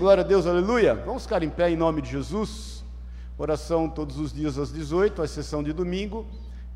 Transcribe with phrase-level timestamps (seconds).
[0.00, 0.94] Glória a Deus, aleluia.
[0.94, 2.82] Vamos ficar em pé em nome de Jesus.
[3.36, 6.26] Oração todos os dias às 18, a exceção de domingo,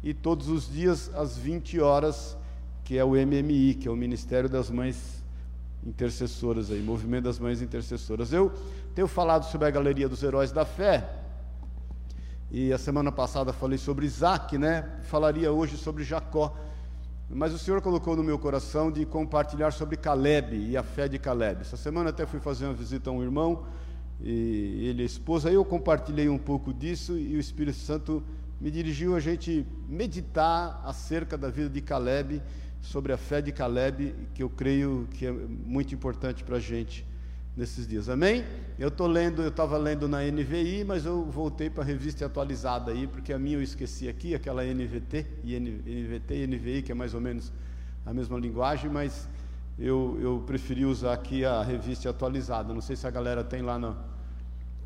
[0.02, 2.37] e todos os dias às 20 horas,
[2.84, 5.25] que é o MMI, que é o Ministério das Mães
[5.87, 8.30] Intercessoras aí, Movimento das Mães Intercessoras.
[8.30, 8.52] Eu
[8.95, 11.09] tenho falado sobre a Galeria dos Heróis da Fé,
[12.50, 14.98] e a semana passada falei sobre Isaac, né?
[15.04, 16.54] Falaria hoje sobre Jacó.
[17.34, 21.18] Mas o Senhor colocou no meu coração de compartilhar sobre Caleb e a fé de
[21.18, 21.62] Caleb.
[21.62, 23.66] Essa semana até fui fazer uma visita a um irmão,
[24.20, 28.22] e ele e a esposa, aí eu compartilhei um pouco disso e o Espírito Santo
[28.61, 32.41] me dirigiu a gente meditar acerca da vida de Caleb,
[32.80, 37.05] sobre a fé de Caleb, que eu creio que é muito importante para a gente
[37.57, 38.09] nesses dias.
[38.09, 38.45] Amém?
[38.79, 42.91] Eu estou lendo, eu estava lendo na NVI, mas eu voltei para a revista atualizada
[42.91, 47.15] aí, porque a minha eu esqueci aqui, aquela NVT, NVT e NVI, que é mais
[47.15, 47.53] ou menos
[48.05, 49.29] a mesma linguagem, mas
[49.79, 52.75] eu, eu preferi usar aqui a revista atualizada.
[52.75, 53.97] Não sei se a galera tem lá na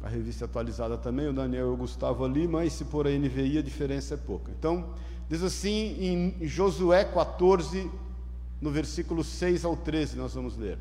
[0.00, 3.58] a revista atualizada também, o Daniel e o Gustavo ali, mas se for a NVI
[3.58, 4.52] a diferença é pouca.
[4.56, 4.94] Então,
[5.28, 7.90] diz assim em Josué 14,
[8.60, 10.78] no versículo 6 ao 13, nós vamos ler.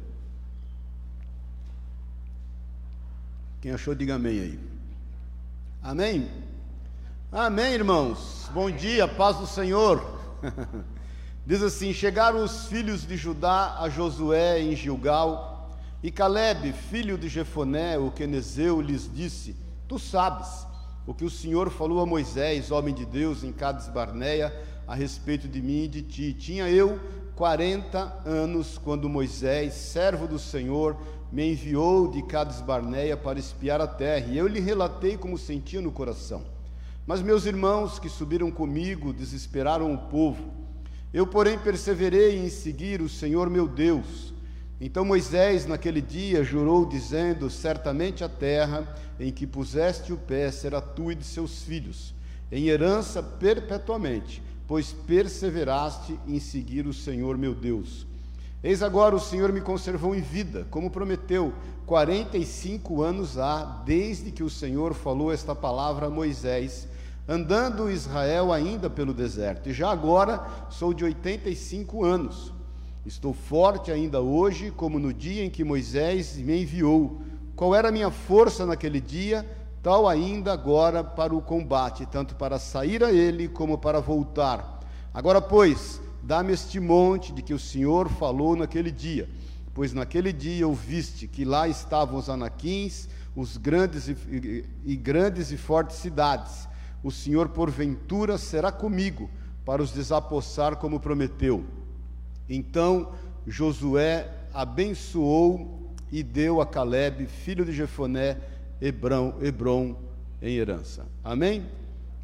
[3.67, 4.59] Quem achou, diga amém aí.
[5.83, 6.31] Amém?
[7.29, 8.49] Amém, irmãos.
[8.53, 10.01] Bom dia, paz do Senhor.
[11.45, 15.69] Diz assim: Chegaram os filhos de Judá a Josué em Gilgal,
[16.01, 19.53] e Caleb, filho de Jefoné, o quenezeu, lhes disse:
[19.85, 20.65] Tu sabes
[21.05, 24.57] o que o Senhor falou a Moisés, homem de Deus, em Cades Barneia,
[24.87, 26.33] a respeito de mim e de ti.
[26.33, 26.97] Tinha eu
[27.35, 30.95] quarenta anos quando Moisés, servo do Senhor,
[31.31, 35.81] me enviou de Cades Barneia para espiar a terra, e eu lhe relatei como sentia
[35.81, 36.43] no coração.
[37.05, 40.51] Mas meus irmãos que subiram comigo desesperaram o povo.
[41.13, 44.33] Eu, porém, perseverei em seguir o Senhor meu Deus.
[44.79, 50.79] Então Moisés, naquele dia, jurou, dizendo: Certamente a terra em que puseste o pé será
[50.79, 52.13] tua e de seus filhos,
[52.51, 58.06] em herança perpetuamente, pois perseveraste em seguir o Senhor meu Deus.
[58.63, 61.53] Eis agora o Senhor me conservou em vida, como prometeu,
[61.85, 66.87] 45 anos há, desde que o Senhor falou esta palavra a Moisés,
[67.27, 69.69] andando Israel ainda pelo deserto.
[69.69, 72.51] E já agora sou de 85 anos.
[73.05, 77.21] Estou forte ainda hoje, como no dia em que Moisés me enviou.
[77.55, 79.45] Qual era a minha força naquele dia?
[79.83, 84.79] Tal ainda agora para o combate, tanto para sair a ele como para voltar.
[85.13, 89.29] Agora, pois, Dá-me este monte de que o Senhor falou naquele dia,
[89.73, 95.53] pois naquele dia ouviste que lá estavam os anaquins, os grandes e, e, e grandes
[95.53, 96.67] e fortes cidades.
[97.01, 99.29] O Senhor porventura será comigo
[99.63, 101.63] para os desapossar como prometeu.
[102.49, 103.13] Então
[103.47, 108.35] Josué abençoou e deu a Caleb, filho de Jefoné,
[108.81, 109.95] Hebron, Hebron
[110.41, 111.05] em herança.
[111.23, 111.65] Amém?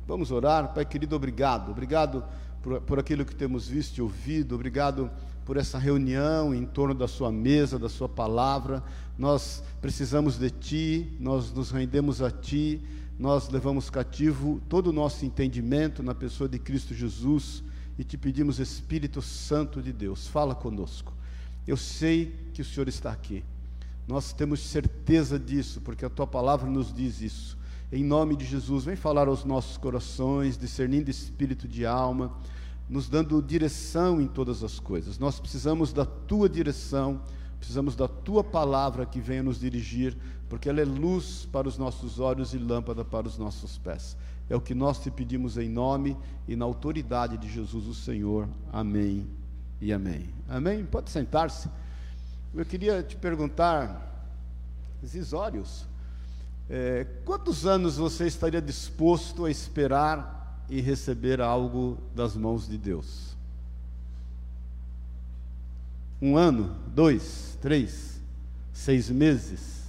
[0.05, 0.73] Vamos orar.
[0.73, 1.71] Pai querido, obrigado.
[1.71, 2.25] Obrigado
[2.63, 5.11] por, por aquilo que temos visto e ouvido, obrigado
[5.45, 8.81] por essa reunião em torno da Sua mesa, da Sua palavra.
[9.17, 12.81] Nós precisamos de Ti, nós nos rendemos a Ti,
[13.19, 17.61] nós levamos cativo todo o nosso entendimento na pessoa de Cristo Jesus
[17.99, 21.13] e te pedimos, Espírito Santo de Deus, fala conosco.
[21.67, 23.43] Eu sei que o Senhor está aqui,
[24.07, 27.57] nós temos certeza disso, porque a Tua palavra nos diz isso.
[27.93, 32.35] Em nome de Jesus, vem falar aos nossos corações, discernindo espírito de alma
[32.89, 35.17] nos dando direção em todas as coisas.
[35.17, 37.21] Nós precisamos da tua direção,
[37.57, 40.17] precisamos da tua palavra que venha nos dirigir,
[40.49, 44.17] porque ela é luz para os nossos olhos e lâmpada para os nossos pés.
[44.49, 46.17] É o que nós te pedimos em nome
[46.47, 48.47] e na autoridade de Jesus o Senhor.
[48.71, 49.27] Amém
[49.79, 50.29] e amém.
[50.49, 50.85] Amém?
[50.85, 51.69] Pode sentar-se.
[52.53, 54.29] Eu queria te perguntar,
[55.03, 55.87] Zisórios,
[56.69, 63.35] é, quantos anos você estaria disposto a esperar e receber algo das mãos de Deus.
[66.21, 68.21] Um ano, dois, três,
[68.71, 69.83] seis meses.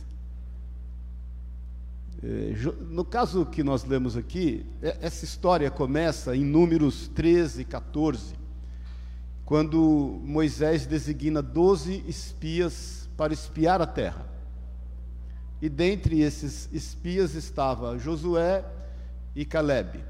[2.23, 2.55] É,
[2.91, 8.35] no caso que nós lemos aqui, é, essa história começa em Números 13 e 14,
[9.45, 14.34] quando Moisés designa doze espias para espiar a terra.
[15.65, 18.63] E dentre esses espias estava Josué
[19.35, 20.05] e Caleb.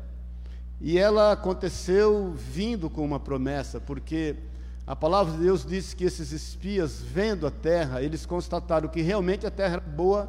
[0.81, 4.35] E ela aconteceu vindo com uma promessa, porque
[4.85, 9.47] a palavra de Deus diz que esses espias, vendo a terra, eles constataram que realmente
[9.47, 10.29] a terra era boa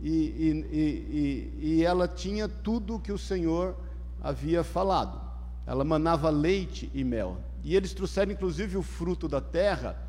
[0.00, 3.76] e, e, e, e ela tinha tudo o que o Senhor
[4.22, 5.20] havia falado.
[5.66, 7.36] Ela manava leite e mel.
[7.62, 10.07] E eles trouxeram inclusive o fruto da terra.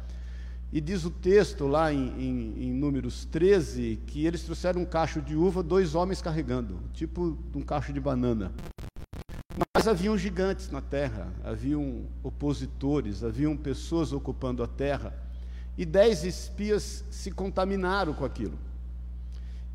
[0.71, 5.19] E diz o texto lá em, em, em, Números 13 que eles trouxeram um cacho
[5.19, 8.51] de uva, dois homens carregando, tipo um cacho de banana.
[9.75, 15.11] Mas haviam gigantes na terra, haviam opositores, haviam pessoas ocupando a terra,
[15.75, 18.57] e dez espias se contaminaram com aquilo.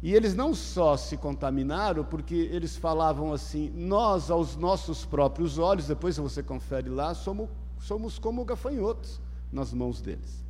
[0.01, 5.89] E eles não só se contaminaram, porque eles falavam assim: nós, aos nossos próprios olhos,
[5.89, 7.49] depois você confere lá, somos,
[7.81, 9.21] somos como gafanhotos
[9.51, 10.44] nas mãos deles.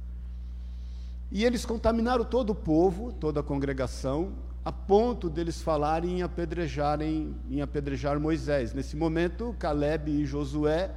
[1.30, 4.32] E eles contaminaram todo o povo, toda a congregação,
[4.64, 8.72] a ponto deles falarem em apedrejarem, em apedrejar Moisés.
[8.72, 10.90] Nesse momento, Caleb e Josué,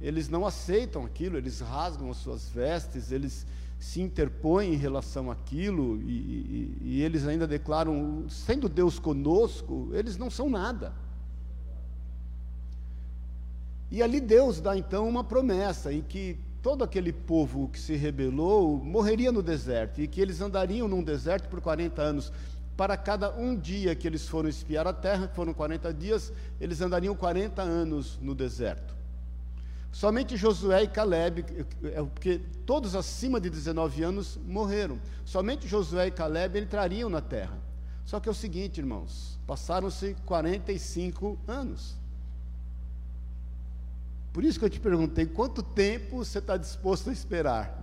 [0.00, 3.44] eles não aceitam aquilo, eles rasgam as suas vestes, eles
[3.78, 10.16] se interpõem em relação àquilo e, e, e eles ainda declaram, sendo Deus conosco, eles
[10.16, 10.92] não são nada.
[13.90, 18.76] E ali Deus dá então uma promessa em que todo aquele povo que se rebelou
[18.78, 22.32] morreria no deserto e que eles andariam num deserto por 40 anos.
[22.76, 26.80] Para cada um dia que eles foram espiar a terra, que foram 40 dias, eles
[26.80, 28.96] andariam 40 anos no deserto.
[29.90, 31.44] Somente Josué e Caleb,
[31.82, 35.00] é, porque todos acima de 19 anos morreram.
[35.24, 37.58] Somente Josué e Caleb entrariam na terra.
[38.04, 41.97] Só que é o seguinte, irmãos, passaram-se 45 anos.
[44.32, 47.78] Por isso que eu te perguntei: quanto tempo você está disposto a esperar?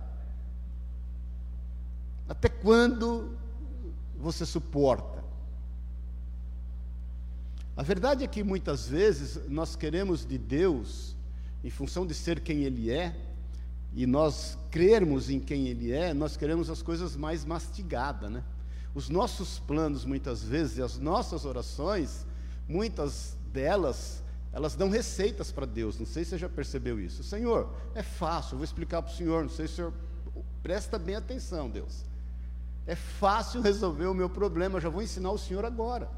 [2.28, 3.36] Até quando
[4.18, 5.24] você suporta?
[7.76, 11.14] A verdade é que muitas vezes nós queremos de Deus,
[11.62, 13.14] em função de ser quem Ele é,
[13.94, 18.42] e nós crermos em quem Ele é, nós queremos as coisas mais mastigadas, né?
[18.94, 22.26] Os nossos planos, muitas vezes, e as nossas orações,
[22.66, 24.22] muitas delas
[24.52, 25.98] elas dão receitas para Deus.
[25.98, 27.22] Não sei se você já percebeu isso.
[27.22, 29.42] Senhor, é fácil, eu vou explicar para o Senhor.
[29.42, 29.92] Não sei se o Senhor.
[30.62, 32.04] Presta bem atenção, Deus.
[32.86, 36.08] É fácil resolver o meu problema, eu já vou ensinar o Senhor agora.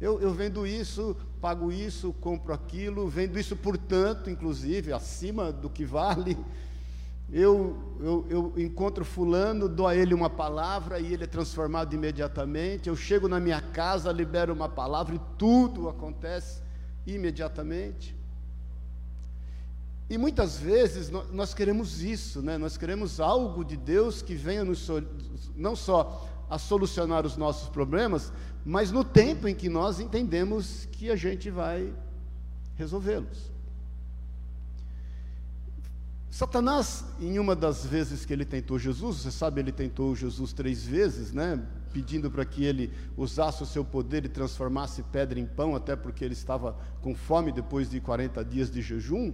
[0.00, 5.68] Eu, eu vendo isso, pago isso, compro aquilo, vendo isso por tanto, inclusive, acima do
[5.70, 6.36] que vale.
[7.30, 12.88] Eu, eu, eu, encontro fulano, dou a ele uma palavra e ele é transformado imediatamente.
[12.88, 16.60] Eu chego na minha casa, libero uma palavra e tudo acontece
[17.06, 18.16] imediatamente.
[20.10, 22.58] E muitas vezes nós queremos isso, né?
[22.58, 24.86] nós queremos algo de Deus que venha nos,
[25.56, 28.30] não só a solucionar os nossos problemas,
[28.64, 31.92] mas no tempo em que nós entendemos que a gente vai
[32.76, 33.50] resolvê-los.
[36.30, 40.84] Satanás, em uma das vezes que ele tentou Jesus, você sabe, ele tentou Jesus três
[40.84, 41.62] vezes, né?
[41.92, 46.24] Pedindo para que ele usasse o seu poder e transformasse pedra em pão, até porque
[46.24, 49.32] ele estava com fome depois de 40 dias de jejum.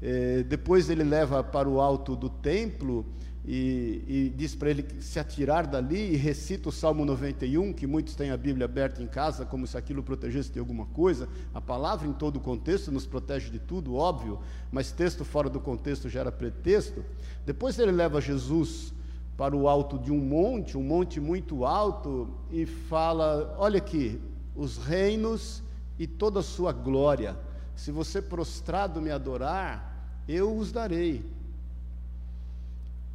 [0.00, 3.04] É, depois ele leva para o alto do templo
[3.44, 8.14] e, e diz para ele se atirar dali e recita o Salmo 91, que muitos
[8.14, 11.28] têm a Bíblia aberta em casa, como se aquilo protegesse de alguma coisa.
[11.54, 14.38] A palavra em todo o contexto nos protege de tudo, óbvio,
[14.70, 17.02] mas texto fora do contexto gera pretexto.
[17.46, 18.92] Depois ele leva Jesus
[19.38, 24.20] para o alto de um monte, um monte muito alto, e fala: Olha aqui,
[24.56, 25.62] os reinos
[25.96, 27.38] e toda a sua glória,
[27.76, 31.24] se você prostrado me adorar, eu os darei.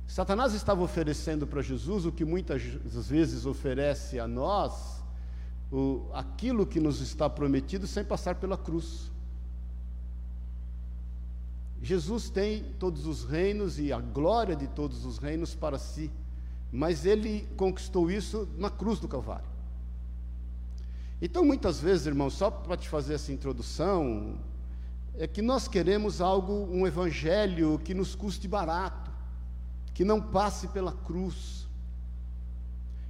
[0.08, 5.04] Satanás estava oferecendo para Jesus o que muitas vezes oferece a nós,
[5.70, 9.12] o, aquilo que nos está prometido sem passar pela cruz.
[11.84, 16.10] Jesus tem todos os reinos e a glória de todos os reinos para si,
[16.72, 19.46] mas ele conquistou isso na cruz do Calvário.
[21.22, 24.40] Então, muitas vezes, irmão, só para te fazer essa introdução,
[25.18, 29.12] é que nós queremos algo, um evangelho que nos custe barato,
[29.94, 31.68] que não passe pela cruz.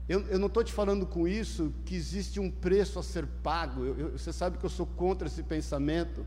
[0.09, 3.85] Eu, eu não estou te falando com isso que existe um preço a ser pago,
[3.85, 6.25] eu, eu, você sabe que eu sou contra esse pensamento.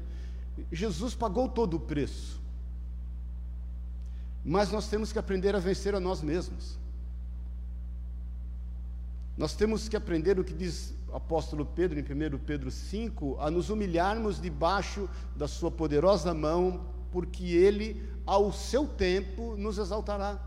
[0.72, 2.40] Jesus pagou todo o preço.
[4.44, 6.78] Mas nós temos que aprender a vencer a nós mesmos.
[9.36, 13.50] Nós temos que aprender o que diz o apóstolo Pedro em 1 Pedro 5, a
[13.50, 20.40] nos humilharmos debaixo da sua poderosa mão, porque ele, ao seu tempo, nos exaltará.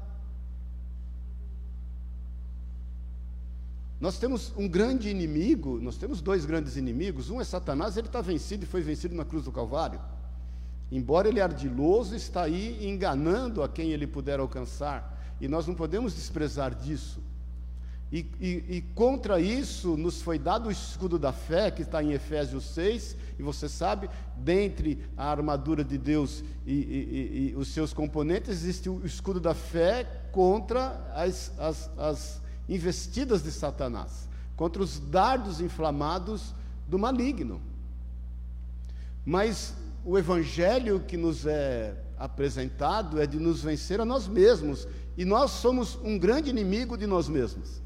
[4.00, 7.29] Nós temos um grande inimigo, nós temos dois grandes inimigos.
[7.29, 10.00] Um é Satanás, ele está vencido e foi vencido na cruz do Calvário.
[10.91, 15.36] Embora ele ardiloso, está aí enganando a quem ele puder alcançar.
[15.41, 17.22] E nós não podemos desprezar disso.
[18.12, 22.12] E, e, e, contra isso nos foi dado o escudo da fé, que está em
[22.12, 28.50] Efésios 6, e você sabe, dentre a armadura de Deus e, e os seus componentes,
[28.50, 35.59] existe o escudo da fé, contra as, as, as investidas de Satanás, contra os dardos
[35.59, 36.53] inflamados
[36.88, 37.59] do maligno.
[39.25, 39.73] Mas
[40.05, 45.51] o evangelho que nos é apresentado é de nos vencer a nós mesmos, e nós
[45.51, 47.81] somos um grande inimigo de nós mesmos.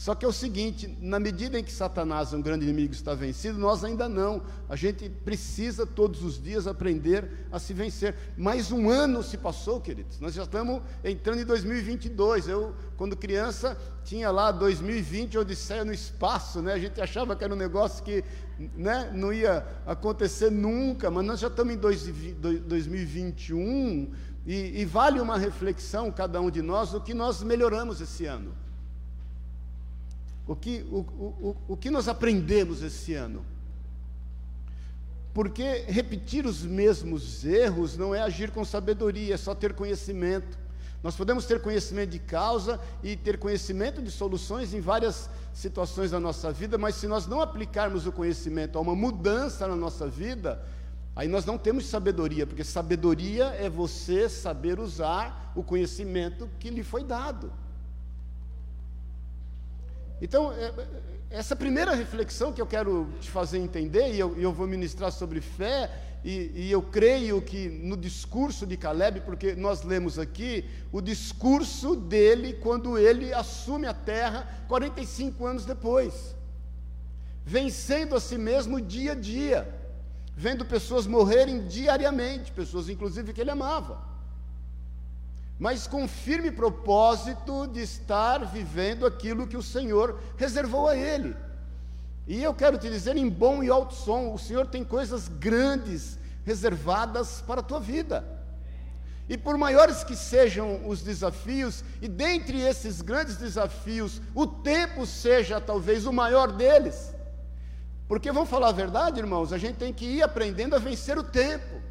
[0.00, 3.58] Só que é o seguinte: na medida em que Satanás, um grande inimigo, está vencido,
[3.58, 4.40] nós ainda não.
[4.66, 8.14] A gente precisa todos os dias aprender a se vencer.
[8.34, 10.18] Mais um ano se passou, queridos.
[10.18, 12.48] Nós já estamos entrando em 2022.
[12.48, 16.72] Eu, quando criança, tinha lá 2020 Odisseia no espaço, né?
[16.72, 18.24] A gente achava que era um negócio que
[18.74, 24.12] né, não ia acontecer nunca, mas nós já estamos em 2021
[24.46, 28.69] e, e vale uma reflexão, cada um de nós, do que nós melhoramos esse ano.
[30.50, 33.46] O que, o, o, o que nós aprendemos esse ano?
[35.32, 40.58] Porque repetir os mesmos erros não é agir com sabedoria, é só ter conhecimento.
[41.04, 46.18] Nós podemos ter conhecimento de causa e ter conhecimento de soluções em várias situações da
[46.18, 50.60] nossa vida, mas se nós não aplicarmos o conhecimento a uma mudança na nossa vida,
[51.14, 56.82] aí nós não temos sabedoria, porque sabedoria é você saber usar o conhecimento que lhe
[56.82, 57.52] foi dado.
[60.20, 60.86] Então, é, é,
[61.30, 65.40] essa primeira reflexão que eu quero te fazer entender, e eu, eu vou ministrar sobre
[65.40, 65.90] fé,
[66.22, 71.96] e, e, eu creio que no discurso de Caleb, porque nós lemos aqui o discurso
[71.96, 76.36] dele quando ele assume a terra 45 anos depois,
[77.42, 79.66] vencendo a si mesmo dia a dia,
[80.36, 84.09] vendo pessoas morrerem diariamente, pessoas inclusive que ele amava
[85.60, 91.36] mas com firme propósito de estar vivendo aquilo que o Senhor reservou a ele.
[92.26, 96.18] E eu quero te dizer em bom e alto som: o Senhor tem coisas grandes
[96.46, 98.24] reservadas para a tua vida.
[99.28, 105.60] E por maiores que sejam os desafios, e dentre esses grandes desafios, o tempo seja
[105.60, 107.14] talvez o maior deles.
[108.08, 111.22] Porque vamos falar a verdade, irmãos, a gente tem que ir aprendendo a vencer o
[111.22, 111.90] tempo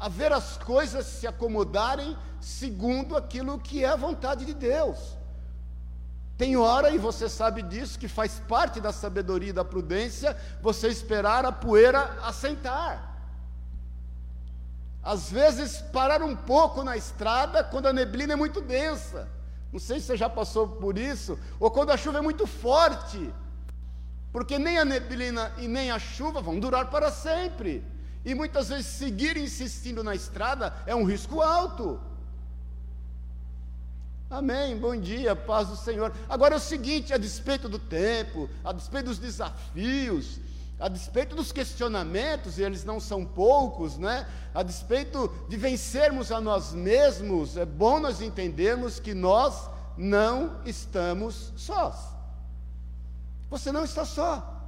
[0.00, 5.16] a ver as coisas se acomodarem segundo aquilo que é a vontade de Deus.
[6.36, 10.88] Tem hora, e você sabe disso, que faz parte da sabedoria e da prudência, você
[10.88, 13.10] esperar a poeira assentar.
[15.02, 19.28] Às vezes, parar um pouco na estrada quando a neblina é muito densa.
[19.72, 23.32] Não sei se você já passou por isso, ou quando a chuva é muito forte,
[24.32, 27.84] porque nem a neblina e nem a chuva vão durar para sempre.
[28.24, 32.00] E muitas vezes seguir insistindo na estrada é um risco alto.
[34.30, 36.12] Amém, bom dia, paz do Senhor.
[36.28, 40.38] Agora é o seguinte: a despeito do tempo, a despeito dos desafios,
[40.78, 44.28] a despeito dos questionamentos, e eles não são poucos, né?
[44.54, 49.68] A despeito de vencermos a nós mesmos, é bom nós entendermos que nós
[49.98, 51.96] não estamos sós.
[53.50, 54.62] Você não está só.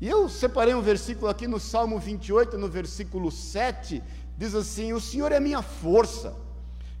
[0.00, 4.00] E eu separei um versículo aqui no Salmo 28, no versículo 7,
[4.38, 6.45] diz assim: O Senhor é minha força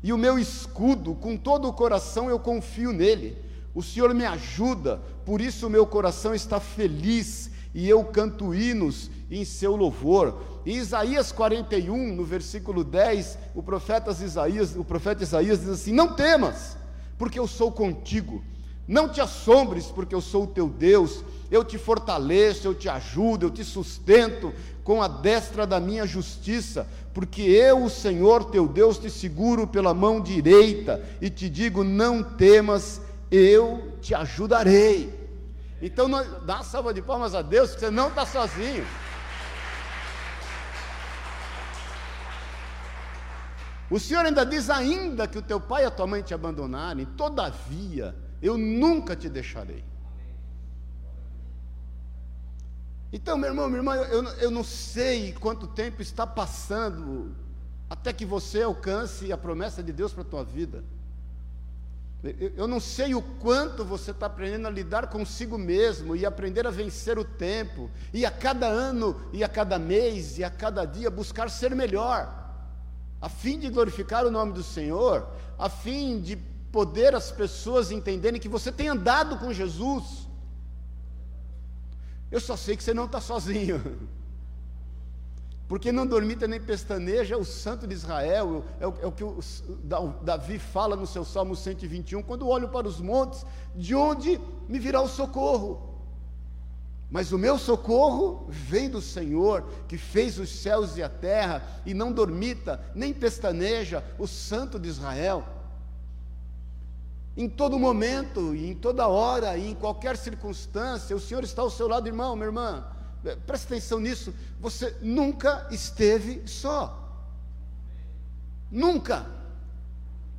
[0.06, 3.36] e o meu escudo, com todo o coração eu confio nele.
[3.74, 9.10] O Senhor me ajuda, por isso o meu coração está feliz e eu canto hinos
[9.28, 10.60] em seu louvor.
[10.64, 16.14] Em Isaías 41, no versículo 10, o profeta Isaías, o profeta Isaías diz assim: Não
[16.14, 16.76] temas,
[17.18, 18.44] porque eu sou contigo.
[18.86, 23.46] Não te assombres, porque eu sou o teu Deus eu te fortaleço, eu te ajudo,
[23.46, 24.52] eu te sustento
[24.82, 29.94] com a destra da minha justiça, porque eu, o Senhor teu Deus, te seguro pela
[29.94, 33.00] mão direita e te digo: não temas,
[33.30, 35.26] eu te ajudarei.
[35.80, 36.08] Então,
[36.44, 38.84] dá uma salva de palmas a Deus, porque você não está sozinho.
[43.88, 47.06] O Senhor ainda diz: ainda que o teu pai e a tua mãe te abandonarem,
[47.16, 49.84] todavia eu nunca te deixarei.
[53.12, 57.34] Então, meu irmão, minha irmã, eu, eu não sei quanto tempo está passando
[57.88, 60.84] até que você alcance a promessa de Deus para a tua vida.
[62.22, 66.66] Eu, eu não sei o quanto você está aprendendo a lidar consigo mesmo e aprender
[66.66, 70.84] a vencer o tempo, e a cada ano, e a cada mês, e a cada
[70.84, 72.44] dia buscar ser melhor,
[73.20, 75.28] a fim de glorificar o nome do Senhor,
[75.58, 76.36] a fim de
[76.76, 80.26] poder as pessoas entenderem que você tem andado com Jesus
[82.30, 83.80] eu só sei que você não está sozinho.
[85.68, 89.24] Porque não dormita nem pestaneja é o santo de Israel, é o, é o, que
[89.24, 89.40] o
[90.22, 95.00] Davi fala no seu Salmo 121, quando olho para os montes, de onde me virá
[95.00, 95.94] o socorro?
[97.10, 101.92] Mas o meu socorro vem do Senhor, que fez os céus e a terra, e
[101.92, 105.55] não dormita, nem pestaneja, o santo de Israel.
[107.36, 112.06] Em todo momento, em toda hora, em qualquer circunstância, o Senhor está ao seu lado,
[112.06, 112.86] irmão, minha irmã.
[113.46, 114.32] Presta atenção nisso.
[114.58, 117.02] Você nunca esteve só.
[118.70, 119.26] Nunca.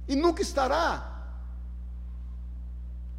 [0.07, 1.13] E nunca estará.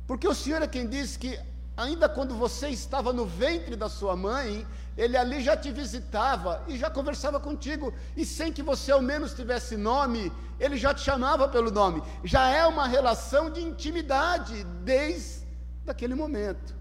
[0.07, 1.39] Porque o Senhor é quem diz que,
[1.79, 4.67] ainda quando você estava no ventre da sua mãe,
[4.97, 9.33] Ele ali já te visitava e já conversava contigo, e sem que você ao menos
[9.33, 12.03] tivesse nome, Ele já te chamava pelo nome.
[12.25, 15.47] Já é uma relação de intimidade desde
[15.87, 16.78] aquele momento.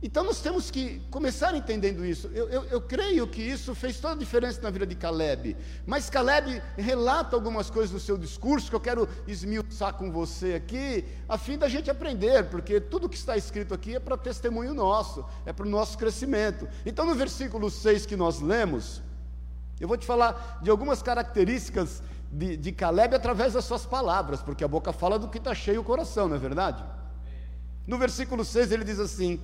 [0.00, 2.28] Então nós temos que começar entendendo isso.
[2.28, 5.56] Eu, eu, eu, creio que isso fez toda a diferença na vida de Caleb.
[5.84, 11.04] Mas Caleb relata algumas coisas no seu discurso que eu quero esmiuçar com você aqui,
[11.28, 15.24] a fim da gente aprender, porque tudo que está escrito aqui é para testemunho nosso,
[15.44, 16.68] é para o nosso crescimento.
[16.86, 19.02] Então no versículo 6 que nós lemos,
[19.80, 24.62] eu vou te falar de algumas características de, de Caleb através das suas palavras, porque
[24.62, 26.84] a boca fala do que está cheio o coração, não é verdade?
[27.84, 29.40] No versículo 6 ele diz assim: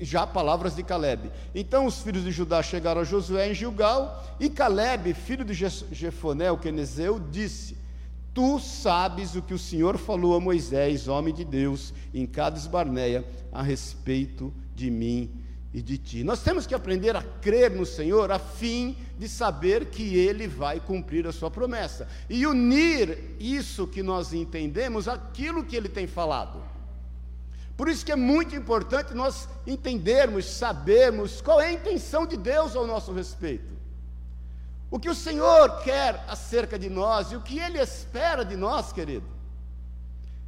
[0.00, 1.30] já palavras de Caleb.
[1.54, 6.50] Então os filhos de Judá chegaram a Josué em Gilgal, e Caleb, filho de Jefoné,
[6.50, 7.76] o quenezeu, disse:
[8.34, 13.24] Tu sabes o que o Senhor falou a Moisés, homem de Deus, em Cades Barneia,
[13.52, 15.30] a respeito de mim
[15.72, 16.22] e de ti.
[16.22, 20.80] Nós temos que aprender a crer no Senhor a fim de saber que Ele vai
[20.80, 26.71] cumprir a sua promessa e unir isso que nós entendemos àquilo que Ele tem falado.
[27.82, 32.76] Por isso que é muito importante nós entendermos, sabermos qual é a intenção de Deus
[32.76, 33.76] ao nosso respeito.
[34.88, 38.92] O que o Senhor quer acerca de nós e o que Ele espera de nós,
[38.92, 39.26] querido.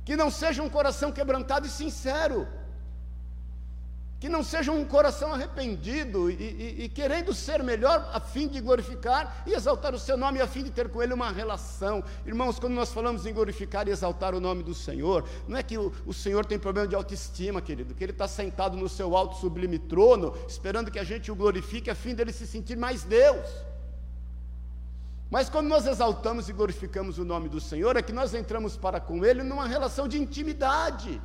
[0.05, 2.47] Que não seja um coração quebrantado e sincero
[4.25, 8.59] que não seja um coração arrependido e, e, e, querendo ser melhor a fim de
[8.59, 12.03] glorificar e exaltar o seu nome, a fim de ter com ele uma relação.
[12.25, 15.77] Irmãos, quando nós falamos em glorificar e exaltar o nome do Senhor, não é que
[15.77, 19.37] o, o Senhor tem problema de autoestima, querido, que ele está sentado no seu alto
[19.37, 23.47] sublime trono, esperando que a gente o glorifique a fim dele se sentir mais Deus.
[25.31, 28.99] Mas quando nós exaltamos e glorificamos o nome do Senhor, é que nós entramos para
[29.01, 31.21] com Ele numa relação de intimidade.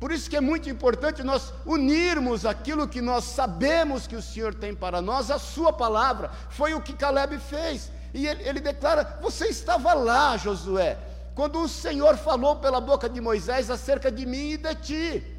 [0.00, 4.54] Por isso que é muito importante nós unirmos aquilo que nós sabemos que o Senhor
[4.54, 6.30] tem para nós, a sua palavra.
[6.48, 7.92] Foi o que Caleb fez.
[8.14, 10.96] E ele, ele declara: Você estava lá, Josué,
[11.34, 15.36] quando o Senhor falou pela boca de Moisés acerca de mim e de ti.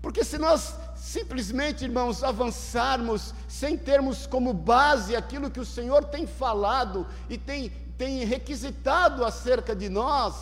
[0.00, 6.26] Porque se nós simplesmente, irmãos, avançarmos sem termos como base aquilo que o Senhor tem
[6.26, 10.34] falado e tem, tem requisitado acerca de nós,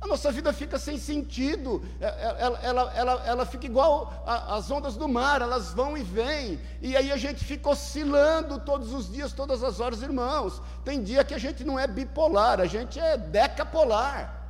[0.00, 4.24] a nossa vida fica sem sentido, ela, é, é, ela, ela, ela, ela fica igual
[4.26, 8.94] às ondas do mar, elas vão e vêm, e aí a gente fica oscilando todos
[8.94, 10.62] os dias, todas as horas, irmãos.
[10.84, 14.40] Tem dia que a gente não é bipolar, a gente é decapolar.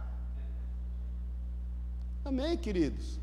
[2.24, 3.18] Amém, queridos?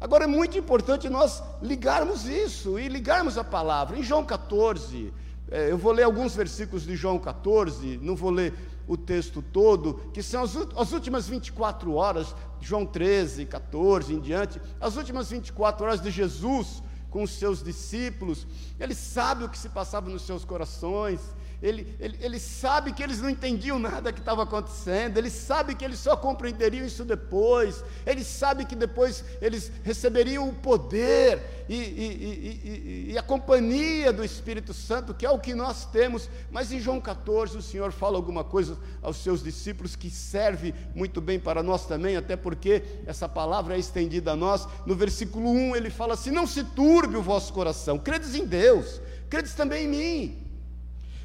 [0.00, 3.98] Agora é muito importante nós ligarmos isso e ligarmos a palavra.
[3.98, 5.12] Em João 14,
[5.50, 8.54] é, eu vou ler alguns versículos de João 14, não vou ler
[8.86, 14.60] o texto todo, que são as, as últimas 24 horas, João 13, 14 em diante,
[14.80, 18.46] as últimas 24 horas de Jesus com os seus discípulos,
[18.80, 21.20] ele sabe o que se passava nos seus corações,
[21.62, 25.84] ele, ele, ele sabe que eles não entendiam nada que estava acontecendo, ele sabe que
[25.84, 33.06] eles só compreenderiam isso depois, ele sabe que depois eles receberiam o poder e, e,
[33.08, 36.28] e, e, a companhia do Espírito Santo, que é o que nós temos.
[36.50, 41.20] Mas em João 14, o Senhor fala alguma coisa aos seus discípulos que serve muito
[41.20, 44.66] bem para nós também, até porque essa palavra é estendida a nós.
[44.84, 49.00] No versículo 1 ele fala assim: Não se turbe o vosso coração, credes em Deus,
[49.30, 50.41] credes também em mim.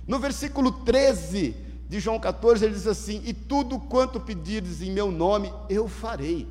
[0.08, 1.54] No versículo 13
[1.89, 6.48] de João 14, ele diz assim: E tudo quanto pedires em meu nome, eu farei,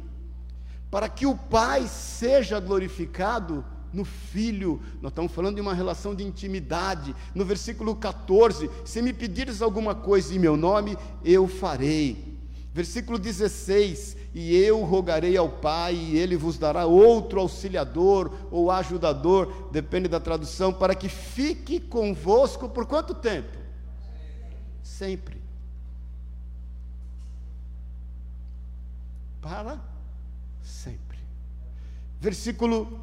[0.91, 4.81] para que o Pai seja glorificado no Filho.
[5.01, 7.17] Nós estamos falando de uma relação de intimidade.
[7.35, 12.37] No versículo 14: Se me pedires alguma coisa em meu nome, eu farei.
[12.75, 19.71] Versículo 16: E eu rogarei ao Pai, e ele vos dará outro auxiliador ou ajudador,
[19.73, 23.57] depende da tradução, para que fique convosco por quanto tempo?
[24.83, 25.41] Sempre.
[29.41, 29.81] Para
[30.63, 31.19] sempre.
[32.21, 33.01] Versículo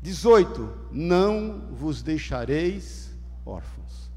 [0.00, 3.14] 18: Não vos deixareis
[3.44, 4.08] órfãos.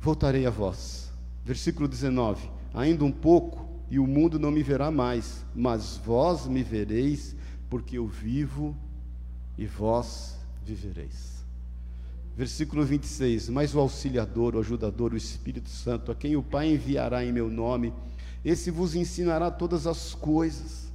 [0.00, 1.10] Voltarei a vós
[1.46, 6.62] Versículo 19: Ainda um pouco, e o mundo não me verá mais, mas vós me
[6.62, 7.36] vereis,
[7.68, 8.76] porque eu vivo
[9.56, 11.44] e vós vivereis.
[12.36, 17.24] Versículo 26: Mas o auxiliador, o ajudador, o Espírito Santo, a quem o Pai enviará
[17.24, 17.92] em meu nome,
[18.44, 20.86] esse vos ensinará todas as coisas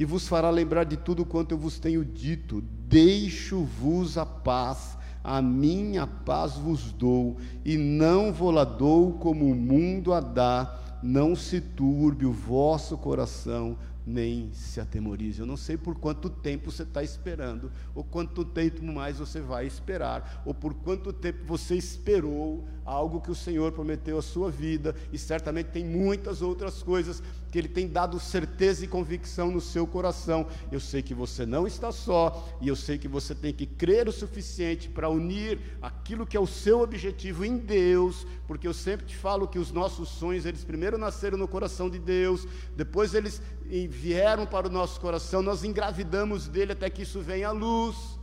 [0.00, 2.62] e vos fará lembrar de tudo quanto eu vos tenho dito.
[2.88, 9.54] Deixo-vos a paz, a minha paz vos dou, e não vou lá dou como o
[9.54, 10.74] mundo a dá.
[11.02, 15.40] Não se turbe o vosso coração, nem se atemorize.
[15.40, 19.66] Eu não sei por quanto tempo você está esperando, ou quanto tempo mais você vai
[19.66, 24.94] esperar, ou por quanto tempo você esperou algo que o Senhor prometeu à sua vida,
[25.12, 29.86] e certamente tem muitas outras coisas que Ele tem dado certeza e convicção no seu
[29.86, 30.46] coração.
[30.70, 34.08] Eu sei que você não está só, e eu sei que você tem que crer
[34.08, 39.06] o suficiente para unir aquilo que é o seu objetivo em Deus, porque eu sempre
[39.06, 43.42] te falo que os nossos sonhos, eles primeiro nasceram no coração de Deus, depois eles
[43.88, 48.19] vieram para o nosso coração, nós engravidamos dele até que isso venha à luz.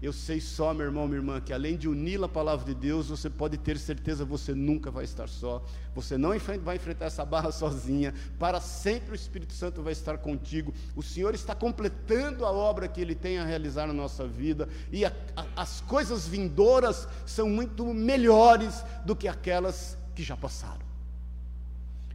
[0.00, 3.08] Eu sei só, meu irmão, minha irmã, que além de unir a palavra de Deus,
[3.08, 5.64] você pode ter certeza você nunca vai estar só.
[5.92, 6.30] Você não
[6.62, 8.14] vai enfrentar essa barra sozinha.
[8.38, 10.72] Para sempre o Espírito Santo vai estar contigo.
[10.94, 14.68] O Senhor está completando a obra que Ele tem a realizar na nossa vida.
[14.92, 20.86] E a, a, as coisas vindouras são muito melhores do que aquelas que já passaram.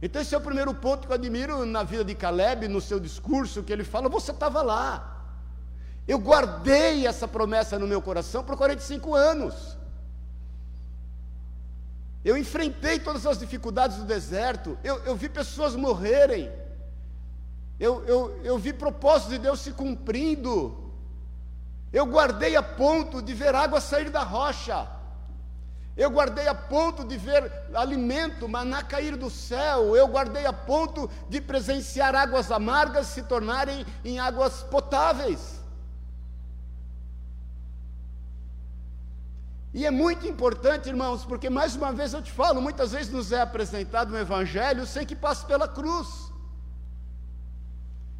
[0.00, 2.98] Então, esse é o primeiro ponto que eu admiro na vida de Caleb, no seu
[2.98, 5.13] discurso, que ele fala: você estava lá.
[6.06, 9.76] Eu guardei essa promessa no meu coração por 45 anos.
[12.24, 14.78] Eu enfrentei todas as dificuldades do deserto.
[14.84, 16.50] Eu, eu vi pessoas morrerem.
[17.78, 20.92] Eu, eu, eu vi propósitos de Deus se cumprindo.
[21.92, 24.88] Eu guardei a ponto de ver água sair da rocha.
[25.96, 29.96] Eu guardei a ponto de ver alimento, maná cair do céu.
[29.96, 35.63] Eu guardei a ponto de presenciar águas amargas se tornarem em águas potáveis.
[39.74, 43.32] E é muito importante, irmãos, porque mais uma vez eu te falo, muitas vezes nos
[43.32, 46.32] é apresentado um evangelho sem que passe pela cruz.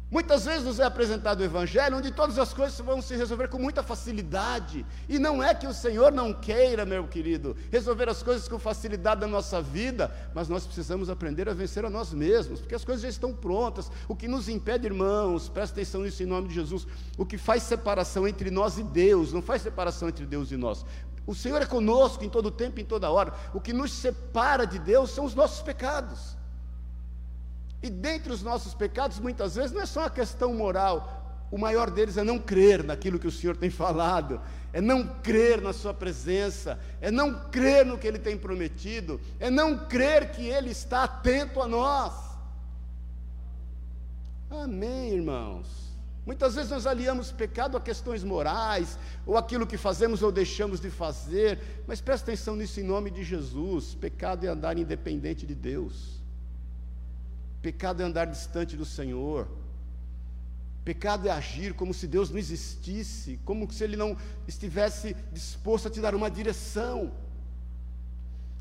[0.09, 3.57] Muitas vezes nos é apresentado o Evangelho onde todas as coisas vão se resolver com
[3.57, 4.85] muita facilidade.
[5.09, 9.21] E não é que o Senhor não queira, meu querido, resolver as coisas com facilidade
[9.21, 13.01] da nossa vida, mas nós precisamos aprender a vencer a nós mesmos, porque as coisas
[13.01, 13.91] já estão prontas.
[14.07, 16.85] O que nos impede, irmãos, presta atenção nisso em nome de Jesus,
[17.17, 20.85] o que faz separação entre nós e Deus, não faz separação entre Deus e nós.
[21.25, 23.33] O Senhor é conosco em todo tempo, em toda hora.
[23.55, 26.34] O que nos separa de Deus são os nossos pecados.
[27.85, 31.47] E dentre os nossos pecados, muitas vezes, não é só uma questão moral.
[31.51, 34.41] O maior deles é não crer naquilo que o Senhor tem falado,
[34.73, 39.51] é não crer na Sua presença, é não crer no que Ele tem prometido, é
[39.51, 42.11] não crer que Ele está atento a nós.
[44.49, 45.67] Amém, irmãos.
[46.25, 50.89] Muitas vezes nós aliamos pecado a questões morais, ou aquilo que fazemos ou deixamos de
[50.89, 56.14] fazer, mas presta atenção nisso em nome de Jesus: pecado é andar independente de Deus,
[57.65, 59.47] pecado é andar distante do Senhor,
[60.83, 64.15] pecado é agir como se Deus não existisse, como se Ele não
[64.47, 67.11] estivesse disposto a te dar uma direção.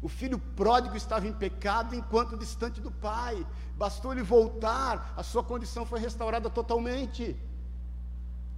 [0.00, 5.44] O filho pródigo estava em pecado enquanto distante do pai, bastou ele voltar, a sua
[5.44, 7.36] condição foi restaurada totalmente.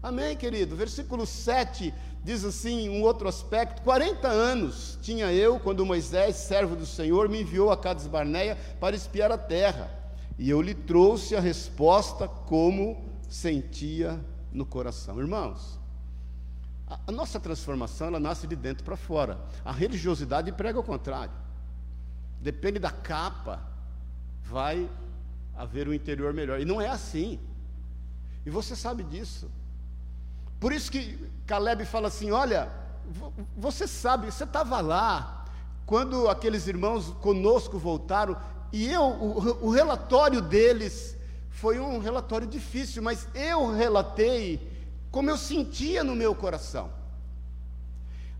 [0.00, 0.76] Amém, querido?
[0.76, 6.87] Versículo 7 diz assim, um outro aspecto: 40 anos tinha eu quando Moisés, servo do
[6.87, 10.06] Senhor, me enviou a Cades Barneia para espiar a terra,
[10.38, 14.22] e eu lhe trouxe a resposta como sentia
[14.53, 15.18] no coração.
[15.18, 15.79] Irmãos,
[16.87, 19.40] a, nossa transformação ela nasce de dentro para fora.
[19.64, 21.35] A religiosidade prega o contrário.
[22.40, 23.62] Depende da capa,
[24.44, 24.88] vai
[25.55, 26.61] haver um interior melhor.
[26.61, 27.40] E não é assim.
[28.44, 29.51] E você sabe disso.
[30.61, 32.70] Por isso que Caleb fala assim: olha,
[33.57, 35.44] você sabe, você estava lá,
[35.85, 38.37] quando aqueles irmãos conosco voltaram,
[38.85, 41.17] e eu, o, o relatório deles
[41.51, 44.71] foi um relatório difícil, mas eu relatei
[45.11, 46.91] como eu sentia no meu coração.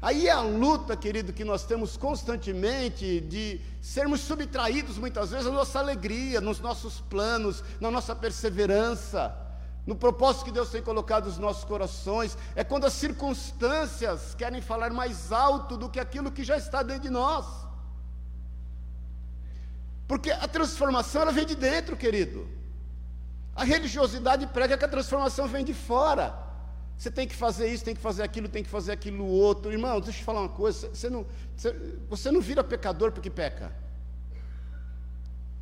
[0.03, 5.51] Aí é a luta, querido, que nós temos constantemente de sermos subtraídos muitas vezes a
[5.51, 9.47] nossa alegria, nos nossos planos, na nossa perseverança
[9.87, 14.93] no propósito que Deus tem colocado nos nossos corações, é quando as circunstâncias querem falar
[14.93, 17.47] mais alto do que aquilo que já está dentro de nós.
[20.07, 22.49] Porque a transformação ela vem de dentro, querido.
[23.55, 26.47] A religiosidade prega que a transformação vem de fora.
[26.97, 29.73] Você tem que fazer isso, tem que fazer aquilo, tem que fazer aquilo outro.
[29.73, 31.27] Irmão, deixa eu te falar uma coisa: você não,
[32.09, 33.73] você não vira pecador porque peca.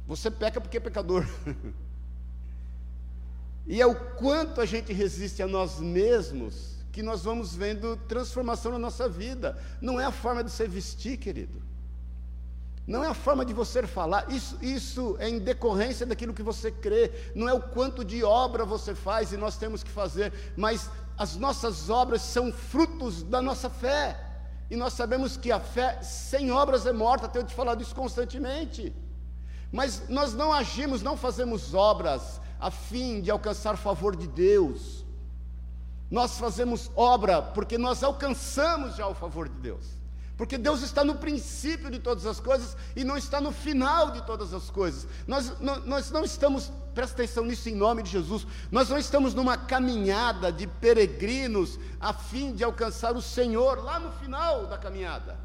[0.06, 1.26] Você peca porque é pecador.
[3.66, 8.72] E é o quanto a gente resiste a nós mesmos que nós vamos vendo transformação
[8.72, 9.58] na nossa vida.
[9.80, 11.62] Não é a forma de você vestir, querido.
[12.86, 16.70] Não é a forma de você falar, isso, isso é em decorrência daquilo que você
[16.70, 20.90] crê, não é o quanto de obra você faz e nós temos que fazer, mas
[21.16, 24.20] as nossas obras são frutos da nossa fé,
[24.70, 28.94] e nós sabemos que a fé sem obras é morta, tenho te falado isso constantemente,
[29.72, 35.06] mas nós não agimos, não fazemos obras a fim de alcançar favor de Deus,
[36.10, 40.03] nós fazemos obra porque nós alcançamos já o favor de Deus.
[40.36, 44.20] Porque Deus está no princípio de todas as coisas e não está no final de
[44.22, 45.06] todas as coisas.
[45.28, 49.56] Nós, nós não estamos, presta atenção nisso em nome de Jesus, nós não estamos numa
[49.56, 55.38] caminhada de peregrinos a fim de alcançar o Senhor lá no final da caminhada.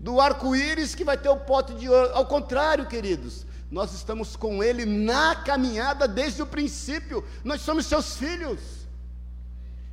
[0.00, 2.10] Do arco-íris que vai ter o pote de ouro.
[2.12, 8.16] Ao contrário, queridos, nós estamos com Ele na caminhada desde o princípio, nós somos seus
[8.16, 8.60] filhos.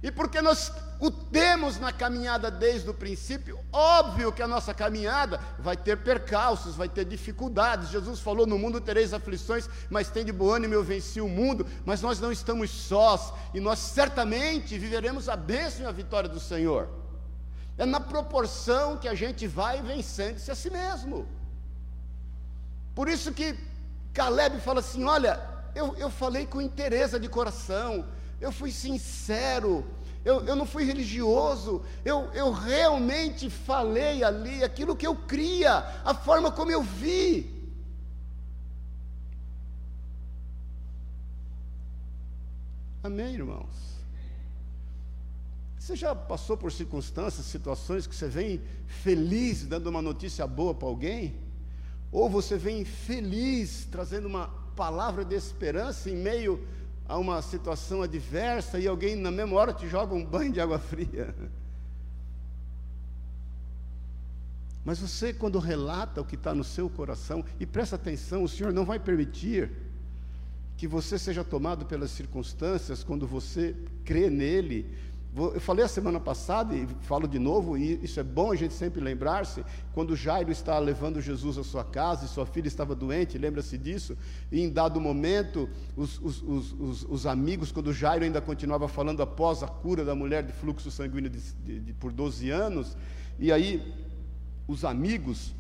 [0.02, 0.72] E porque nós
[1.04, 6.78] o temos na caminhada desde o princípio, óbvio que a nossa caminhada vai ter percalços,
[6.78, 7.90] vai ter dificuldades.
[7.90, 11.68] Jesus falou: No mundo tereis aflições, mas tem de bom ânimo, eu venci o mundo.
[11.84, 16.40] Mas nós não estamos sós, e nós certamente viveremos a bênção e a vitória do
[16.40, 16.88] Senhor.
[17.78, 21.28] É na proporção que a gente vai vencendo-se a si mesmo.
[22.96, 23.58] Por isso que
[24.14, 25.38] Caleb fala assim: Olha,
[25.76, 28.06] eu, eu falei com interesse de coração,
[28.40, 29.86] eu fui sincero
[30.26, 36.14] eu, eu não fui religioso, eu, eu realmente falei ali aquilo que eu cria, a
[36.14, 37.52] forma como eu vi.
[43.04, 43.94] Amém, irmãos?
[45.78, 50.88] Você já passou por circunstâncias, situações que você vem feliz dando uma notícia boa para
[50.88, 51.36] alguém?
[52.10, 56.66] Ou você vem feliz trazendo uma palavra de esperança em meio
[57.14, 60.80] a uma situação adversa e alguém na mesma hora te joga um banho de água
[60.80, 61.36] fria.
[64.84, 68.74] Mas você, quando relata o que está no seu coração, e presta atenção, o Senhor
[68.74, 69.70] não vai permitir
[70.76, 74.92] que você seja tomado pelas circunstâncias quando você crê nele,
[75.36, 78.74] eu falei a semana passada e falo de novo, e isso é bom a gente
[78.74, 83.36] sempre lembrar-se, quando Jairo está levando Jesus à sua casa e sua filha estava doente,
[83.38, 84.16] lembra-se disso?
[84.52, 85.68] E em dado momento,
[85.98, 90.44] os, os, os, os, amigos, quando Jairo ainda continuava falando após a cura da mulher
[90.44, 92.96] de fluxo sanguíneo de, de, de, por 12 anos,
[93.40, 93.92] e aí
[94.68, 95.56] os amigos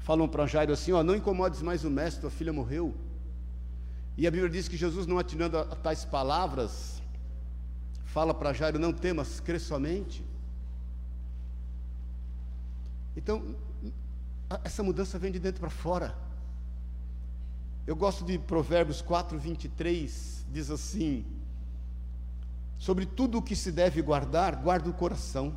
[0.00, 2.94] falam para Jairo assim: ó, não incomodes mais o mestre, tua filha morreu.
[4.18, 6.99] E a Bíblia diz que Jesus, não atinando a, a tais palavras,
[8.12, 10.24] fala para Jairo: não temas, crê somente.
[13.16, 13.54] Então,
[14.64, 16.16] essa mudança vem de dentro para fora.
[17.86, 21.24] Eu gosto de Provérbios 4, 23, diz assim:
[22.78, 25.56] Sobre tudo o que se deve guardar, guarda o coração,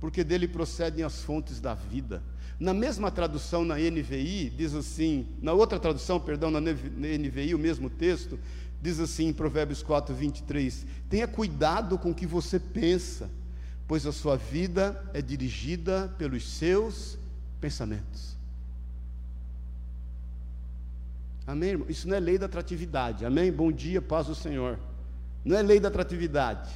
[0.00, 2.22] porque dele procedem as fontes da vida.
[2.58, 7.90] Na mesma tradução, na NVI, diz assim, na outra tradução, perdão, na NVI, o mesmo
[7.90, 8.38] texto,
[8.82, 13.30] diz assim em Provérbios 4, 23: Tenha cuidado com o que você pensa,
[13.86, 17.16] pois a sua vida é dirigida pelos seus
[17.60, 18.36] pensamentos.
[21.46, 21.86] Amém, irmão?
[21.88, 23.24] Isso não é lei da atratividade.
[23.24, 23.52] Amém?
[23.52, 24.78] Bom dia, paz do Senhor.
[25.44, 26.70] Não é lei da atratividade.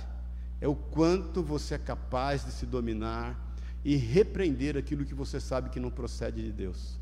[0.61, 3.38] É o quanto você é capaz de se dominar
[3.85, 6.99] e repreender aquilo que você sabe que não procede de Deus.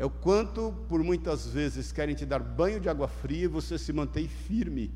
[0.00, 3.76] É o quanto, por muitas vezes, querem te dar banho de água fria e você
[3.76, 4.90] se mantém firme,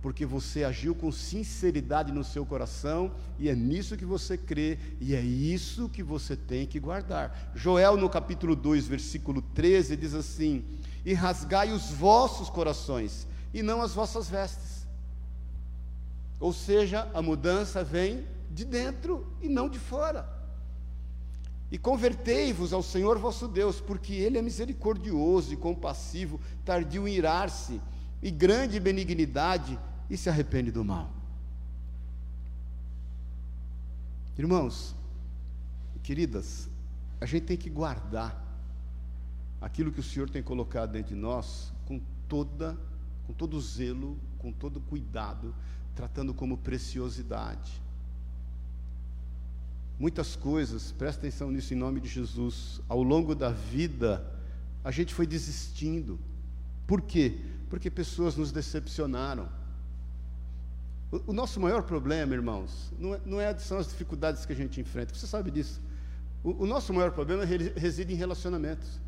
[0.00, 5.16] porque você agiu com sinceridade no seu coração e é nisso que você crê e
[5.16, 7.50] é isso que você tem que guardar.
[7.56, 10.64] Joel, no capítulo 2, versículo 13, diz assim:
[11.04, 14.86] E rasgai os vossos corações e não as vossas vestes.
[16.38, 20.35] Ou seja, a mudança vem de dentro e não de fora.
[21.70, 27.80] E convertei-vos ao Senhor vosso Deus, porque Ele é misericordioso e compassivo, tardio em irar-se,
[28.22, 31.10] e grande benignidade, e se arrepende do mal.
[34.38, 34.94] Irmãos,
[36.02, 36.68] queridas,
[37.20, 38.44] a gente tem que guardar
[39.60, 42.78] aquilo que o Senhor tem colocado dentro de nós com toda,
[43.26, 45.54] com todo zelo, com todo cuidado,
[45.94, 47.82] tratando como preciosidade.
[49.98, 54.30] Muitas coisas, presta atenção nisso em nome de Jesus, ao longo da vida,
[54.84, 56.18] a gente foi desistindo.
[56.86, 57.38] Por quê?
[57.70, 59.48] Porque pessoas nos decepcionaram.
[61.10, 64.56] O, o nosso maior problema, irmãos, não, é, não é, são as dificuldades que a
[64.56, 65.80] gente enfrenta, você sabe disso.
[66.44, 69.00] O, o nosso maior problema reside em relacionamentos.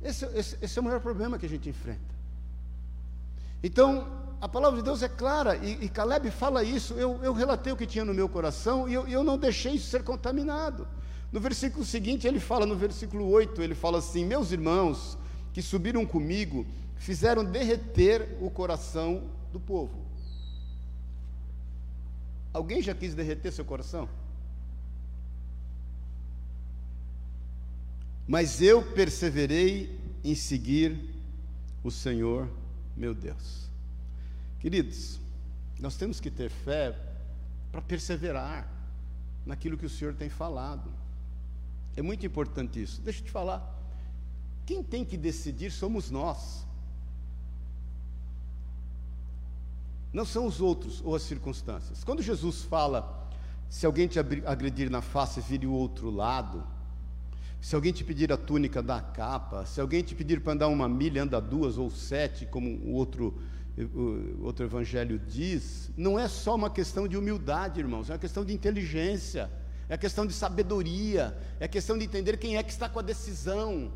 [0.00, 2.12] Esse, esse, esse é o maior problema que a gente enfrenta.
[3.62, 6.94] Então, a palavra de Deus é clara, e, e Caleb fala isso.
[6.94, 9.88] Eu, eu, relatei o que tinha no meu coração e eu, eu não deixei isso
[9.88, 10.88] ser contaminado.
[11.30, 15.16] No versículo seguinte, ele fala, no versículo 8, ele fala assim: Meus irmãos
[15.52, 19.96] que subiram comigo fizeram derreter o coração do povo.
[22.52, 24.08] Alguém já quis derreter seu coração?
[28.26, 31.14] Mas eu perseverei em seguir
[31.84, 32.48] o Senhor
[32.96, 33.70] meu Deus.
[34.62, 35.18] Queridos,
[35.80, 36.96] nós temos que ter fé
[37.72, 38.70] para perseverar
[39.44, 40.88] naquilo que o Senhor tem falado.
[41.96, 43.02] É muito importante isso.
[43.02, 43.60] Deixa eu te falar.
[44.64, 46.64] Quem tem que decidir somos nós.
[50.12, 52.04] Não são os outros ou as circunstâncias.
[52.04, 53.28] Quando Jesus fala,
[53.68, 56.64] se alguém te agredir na face, vire o outro lado.
[57.60, 59.66] Se alguém te pedir a túnica, dá a capa.
[59.66, 63.42] Se alguém te pedir para andar uma milha, anda duas ou sete, como o outro
[63.78, 68.44] o outro evangelho diz, não é só uma questão de humildade, irmãos, é uma questão
[68.44, 69.50] de inteligência,
[69.88, 73.92] é questão de sabedoria, é questão de entender quem é que está com a decisão.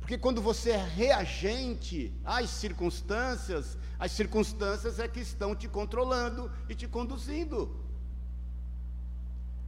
[0.00, 6.74] Porque quando você é reagente às circunstâncias, as circunstâncias é que estão te controlando e
[6.74, 7.76] te conduzindo.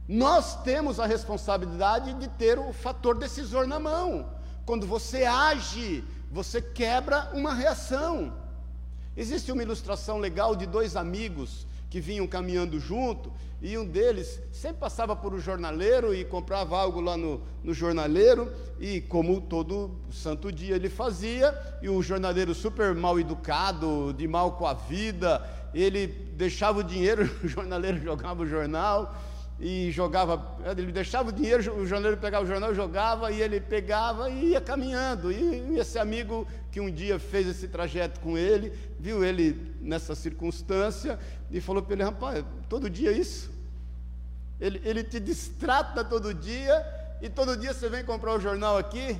[0.05, 4.29] Nós temos a responsabilidade de ter o fator decisor na mão.
[4.65, 8.42] Quando você age, você quebra uma reação.
[9.15, 14.79] Existe uma ilustração legal de dois amigos que vinham caminhando junto, e um deles sempre
[14.79, 20.51] passava por um jornaleiro e comprava algo lá no, no jornaleiro, e como todo santo
[20.51, 26.07] dia ele fazia, e o jornaleiro super mal educado, de mal com a vida, ele
[26.07, 29.15] deixava o dinheiro, o jornaleiro jogava o jornal,
[29.59, 34.29] e jogava, ele deixava o dinheiro, o jornaleiro pegava o jornal, jogava e ele pegava
[34.29, 35.31] e ia caminhando.
[35.31, 41.19] E esse amigo que um dia fez esse trajeto com ele, viu ele nessa circunstância
[41.51, 43.51] e falou para ele: rapaz, todo dia é isso.
[44.59, 46.85] Ele, ele te distrata todo dia
[47.21, 49.19] e todo dia você vem comprar o jornal aqui.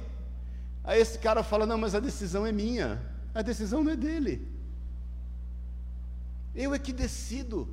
[0.84, 3.02] Aí esse cara fala: não, mas a decisão é minha,
[3.34, 4.48] a decisão não é dele.
[6.56, 7.68] Eu é que decido.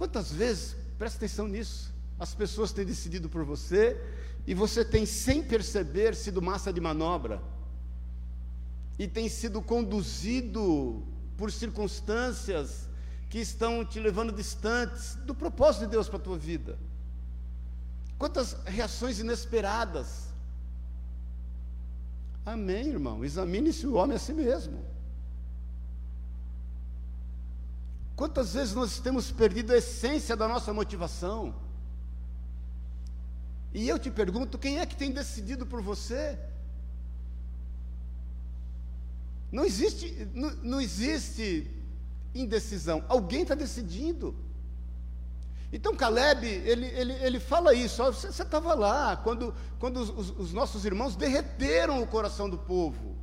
[0.00, 4.00] Quantas vezes, presta atenção nisso, as pessoas têm decidido por você
[4.46, 7.38] e você tem, sem perceber, sido massa de manobra
[8.98, 11.02] e tem sido conduzido
[11.36, 12.88] por circunstâncias
[13.28, 16.78] que estão te levando distantes do propósito de Deus para a tua vida.
[18.16, 20.28] Quantas reações inesperadas.
[22.46, 23.22] Amém, irmão.
[23.22, 24.82] Examine-se o homem a si mesmo.
[28.20, 31.54] Quantas vezes nós temos perdido a essência da nossa motivação?
[33.72, 36.38] E eu te pergunto: quem é que tem decidido por você?
[39.50, 41.66] Não existe, não, não existe
[42.34, 44.36] indecisão, alguém está decidindo.
[45.72, 50.84] Então Caleb, ele, ele, ele fala isso, você estava lá, quando, quando os, os, nossos
[50.84, 53.16] irmãos derreteram o coração do povo.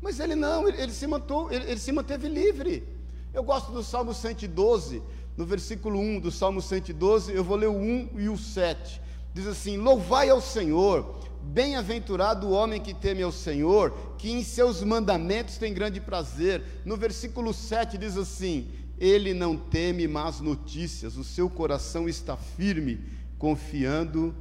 [0.00, 2.99] Mas ele não, ele, ele se, mantou, ele, ele se manteve livre.
[3.32, 5.02] Eu gosto do Salmo 112,
[5.36, 9.00] no versículo 1 do Salmo 112, eu vou ler o 1 e o 7.
[9.32, 14.82] Diz assim: Louvai ao Senhor, bem-aventurado o homem que teme ao Senhor, que em seus
[14.82, 16.82] mandamentos tem grande prazer.
[16.84, 23.00] No versículo 7 diz assim: Ele não teme más notícias, o seu coração está firme,
[23.38, 24.34] confiando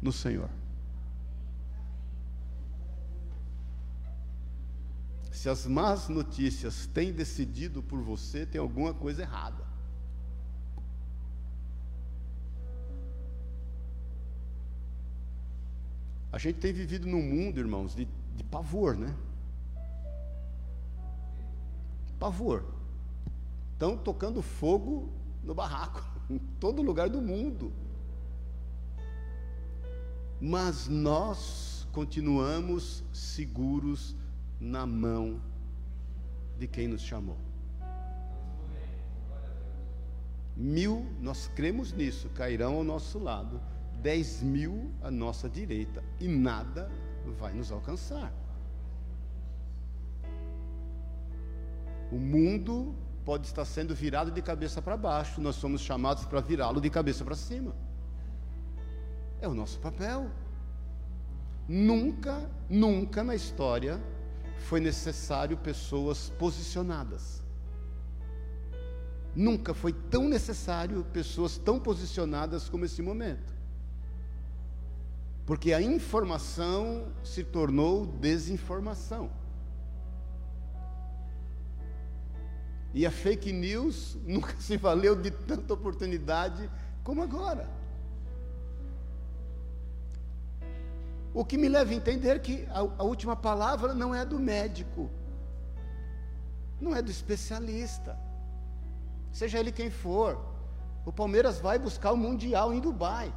[0.00, 0.48] no Senhor.
[5.42, 9.66] Se as más notícias têm decidido por você, tem alguma coisa errada.
[16.30, 19.12] A gente tem vivido num mundo, irmãos, de, de pavor, né?
[22.20, 22.64] Pavor.
[23.72, 27.72] Estão tocando fogo no barraco, em todo lugar do mundo.
[30.40, 34.14] Mas nós continuamos seguros
[34.62, 35.40] na mão
[36.56, 37.36] de quem nos chamou.
[40.56, 43.60] Mil, nós cremos nisso, cairão ao nosso lado,
[44.00, 46.88] dez mil à nossa direita, e nada
[47.40, 48.32] vai nos alcançar.
[52.12, 52.94] O mundo
[53.24, 57.24] pode estar sendo virado de cabeça para baixo, nós somos chamados para virá-lo de cabeça
[57.24, 57.74] para cima.
[59.40, 60.30] É o nosso papel.
[61.66, 64.00] Nunca, nunca na história
[64.62, 67.42] foi necessário pessoas posicionadas.
[69.34, 73.52] Nunca foi tão necessário pessoas tão posicionadas como esse momento.
[75.44, 79.30] Porque a informação se tornou desinformação.
[82.94, 86.70] E a fake news nunca se valeu de tanta oportunidade
[87.02, 87.81] como agora.
[91.34, 95.10] O que me leva a entender que a, a última palavra não é do médico,
[96.80, 98.18] não é do especialista,
[99.32, 100.38] seja ele quem for.
[101.06, 103.32] O Palmeiras vai buscar o Mundial em Dubai.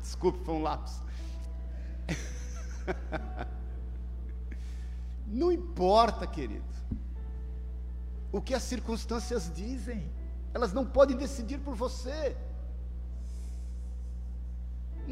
[0.00, 1.02] Desculpe, foi um lápis.
[5.26, 6.64] Não importa, querido,
[8.30, 10.10] o que as circunstâncias dizem,
[10.52, 12.36] elas não podem decidir por você.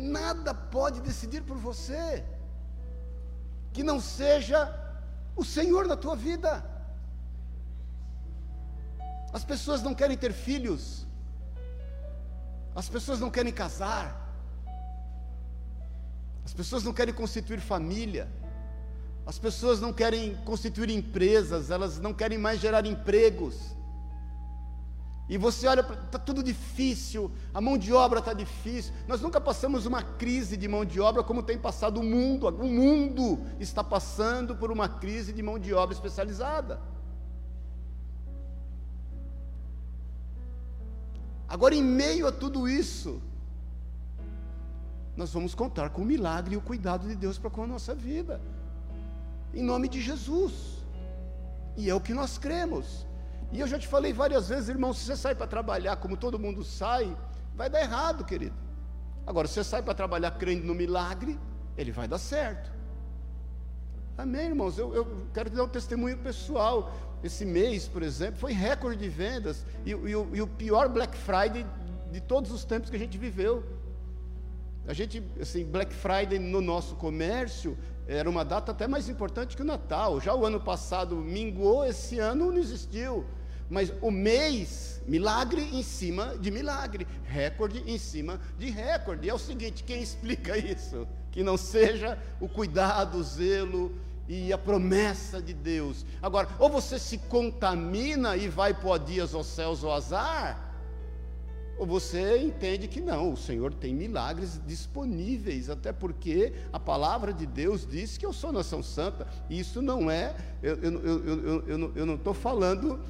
[0.01, 2.25] Nada pode decidir por você
[3.73, 4.75] que não seja
[5.37, 6.65] o Senhor na tua vida.
[9.33, 11.07] As pessoas não querem ter filhos,
[12.75, 14.17] as pessoas não querem casar,
[16.45, 18.29] as pessoas não querem constituir família,
[19.25, 23.77] as pessoas não querem constituir empresas, elas não querem mais gerar empregos.
[25.31, 28.93] E você olha, está tudo difícil, a mão de obra está difícil.
[29.07, 32.49] Nós nunca passamos uma crise de mão de obra como tem passado o mundo.
[32.49, 36.81] O mundo está passando por uma crise de mão de obra especializada.
[41.49, 43.23] Agora, em meio a tudo isso,
[45.17, 47.95] nós vamos contar com o milagre e o cuidado de Deus para com a nossa
[47.95, 48.41] vida,
[49.55, 50.85] em nome de Jesus,
[51.77, 53.07] e é o que nós cremos.
[53.53, 56.39] E eu já te falei várias vezes, irmão, se você sai para trabalhar como todo
[56.39, 57.17] mundo sai,
[57.57, 58.55] vai dar errado, querido.
[59.27, 61.39] Agora, se você sai para trabalhar crendo no milagre,
[61.77, 62.71] ele vai dar certo.
[64.17, 64.79] Amém, irmãos?
[64.79, 66.93] Eu, eu quero te dar um testemunho pessoal.
[67.23, 71.67] Esse mês, por exemplo, foi recorde de vendas e, e, e o pior Black Friday
[72.11, 73.65] de todos os tempos que a gente viveu.
[74.87, 77.77] A gente, assim, Black Friday no nosso comércio
[78.07, 80.21] era uma data até mais importante que o Natal.
[80.21, 83.25] Já o ano passado minguou, esse ano não existiu.
[83.71, 89.31] Mas o mês, milagre em cima de milagre, recorde em cima de recorde.
[89.31, 91.07] É o seguinte: quem explica isso?
[91.31, 93.95] Que não seja o cuidado, o zelo,
[94.29, 96.05] e a promessa de Deus.
[96.21, 100.69] Agora, ou você se contamina e vai pôr dias aos céus ou azar,
[101.77, 107.47] ou você entende que não, o Senhor tem milagres disponíveis, até porque a palavra de
[107.47, 111.93] Deus diz que eu sou nação santa, e isso não é, eu, eu, eu, eu,
[111.97, 113.01] eu não estou falando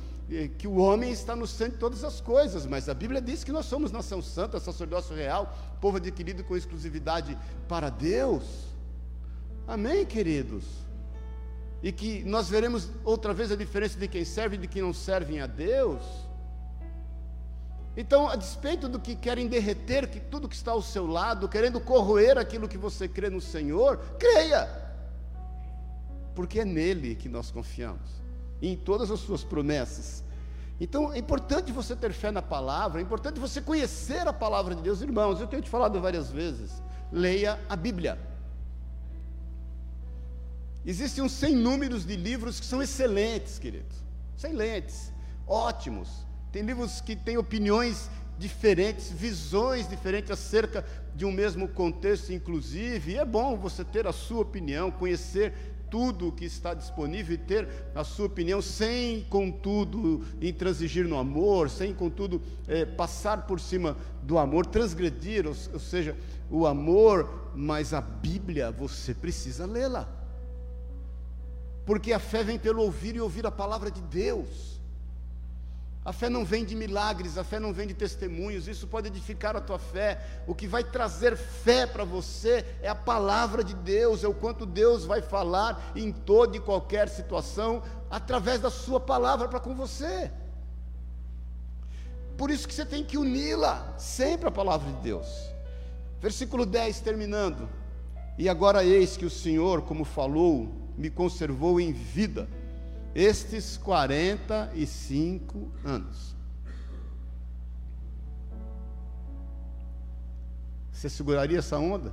[0.58, 3.50] que o homem está no centro de todas as coisas, mas a Bíblia diz que
[3.50, 7.36] nós somos nação santa, sacerdócio real, povo adquirido com exclusividade
[7.68, 8.44] para Deus.
[9.66, 10.64] Amém, queridos?
[11.82, 14.92] e que nós veremos outra vez a diferença de quem serve e de quem não
[14.92, 16.02] serve a Deus.
[17.96, 21.80] Então, a despeito do que querem derreter que tudo que está ao seu lado, querendo
[21.80, 24.68] corroer aquilo que você crê no Senhor, creia,
[26.34, 28.22] porque é nele que nós confiamos,
[28.60, 30.24] em todas as suas promessas.
[30.80, 34.82] Então, é importante você ter fé na palavra, é importante você conhecer a palavra de
[34.82, 35.38] Deus, irmãos.
[35.38, 36.82] Eu tenho te falado várias vezes,
[37.12, 38.18] leia a Bíblia.
[40.84, 43.96] Existem um sem números de livros que são excelentes, queridos.
[44.36, 45.12] Excelentes,
[45.46, 46.08] ótimos.
[46.50, 48.08] Tem livros que têm opiniões
[48.38, 50.82] diferentes, visões diferentes acerca
[51.14, 53.12] de um mesmo contexto, inclusive.
[53.12, 55.52] E é bom você ter a sua opinião, conhecer
[55.90, 61.68] tudo o que está disponível e ter a sua opinião, sem, contudo, intransigir no amor,
[61.68, 66.16] sem, contudo, é, passar por cima do amor, transgredir, ou, ou seja,
[66.50, 70.20] o amor, mas a Bíblia você precisa lê-la
[71.90, 74.79] porque a fé vem pelo ouvir e ouvir a palavra de Deus.
[76.02, 79.54] A fé não vem de milagres, a fé não vem de testemunhos, isso pode edificar
[79.54, 80.18] a tua fé.
[80.46, 84.64] O que vai trazer fé para você é a palavra de Deus, é o quanto
[84.64, 90.30] Deus vai falar em toda e qualquer situação, através da Sua palavra para com você.
[92.34, 95.28] Por isso que você tem que uni-la sempre à palavra de Deus.
[96.18, 97.68] Versículo 10 terminando.
[98.38, 102.48] E agora eis que o Senhor, como falou, me conservou em vida
[103.14, 106.34] estes 45 anos.
[110.92, 112.12] Você seguraria essa onda?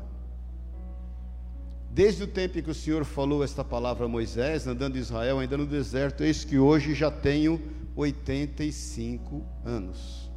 [1.91, 5.39] Desde o tempo em que o Senhor falou esta palavra a Moisés, andando em Israel,
[5.39, 7.61] ainda no deserto, eis que hoje já tenho
[7.95, 10.31] 85 anos.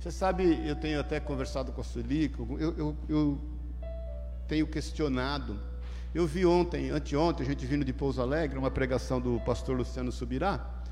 [0.00, 3.38] Você sabe, eu tenho até conversado com a Sueli, eu, eu, eu
[4.48, 5.60] tenho questionado
[6.12, 10.10] eu vi ontem, anteontem, a gente vindo de Pouso Alegre, uma pregação do pastor Luciano
[10.10, 10.82] Subirá.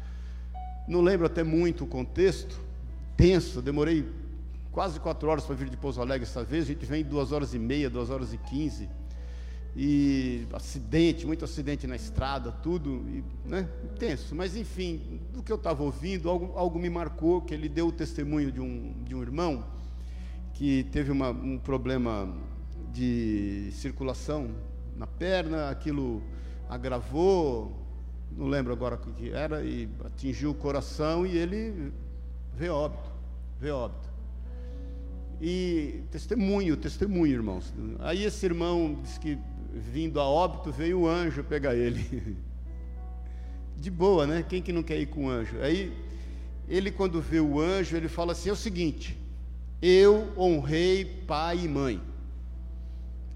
[0.86, 2.60] Não lembro até muito o contexto,
[3.16, 4.08] tenso, demorei
[4.70, 7.52] quase quatro horas para vir de Pouso Alegre essa vez, a gente vem duas horas
[7.52, 8.88] e meia, duas horas e quinze.
[9.76, 14.36] e acidente, muito acidente na estrada, tudo, e, né, intenso.
[14.36, 17.92] Mas enfim, do que eu estava ouvindo, algo, algo me marcou, que ele deu o
[17.92, 19.64] testemunho de um, de um irmão
[20.54, 22.32] que teve uma, um problema
[22.92, 24.50] de circulação
[24.98, 26.22] na perna, aquilo
[26.68, 27.72] agravou,
[28.36, 31.92] não lembro agora o que era, e atingiu o coração e ele
[32.54, 33.10] veio óbito,
[33.60, 34.08] veio óbito.
[35.40, 37.72] E testemunho, testemunho, irmãos.
[38.00, 39.38] Aí esse irmão disse que
[39.72, 42.36] vindo a óbito, veio o anjo pegar ele.
[43.76, 44.44] De boa, né?
[44.46, 45.56] Quem que não quer ir com o anjo?
[45.60, 45.92] Aí,
[46.68, 49.16] ele quando vê o anjo, ele fala assim: é o seguinte,
[49.80, 52.00] eu honrei pai e mãe,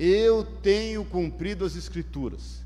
[0.04, 2.62] eu tenho cumprido as escrituras,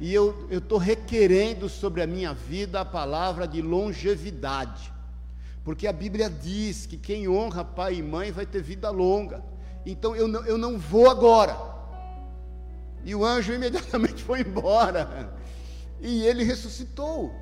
[0.00, 4.92] e eu estou requerendo sobre a minha vida a palavra de longevidade,
[5.62, 9.40] porque a Bíblia diz que quem honra pai e mãe vai ter vida longa,
[9.86, 11.56] então eu não, eu não vou agora,
[13.04, 15.32] e o anjo imediatamente foi embora.
[16.00, 17.32] E ele ressuscitou.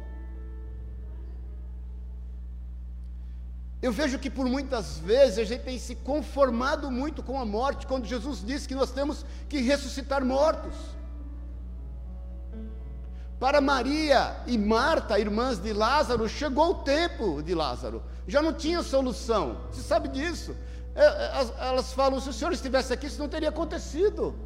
[3.82, 7.84] Eu vejo que por muitas vezes a gente tem se conformado muito com a morte,
[7.84, 10.76] quando Jesus disse que nós temos que ressuscitar mortos.
[13.40, 18.84] Para Maria e Marta, irmãs de Lázaro, chegou o tempo de Lázaro, já não tinha
[18.84, 20.54] solução, você sabe disso.
[20.94, 24.38] É, é, elas falam: se o senhor estivesse aqui, isso não teria acontecido.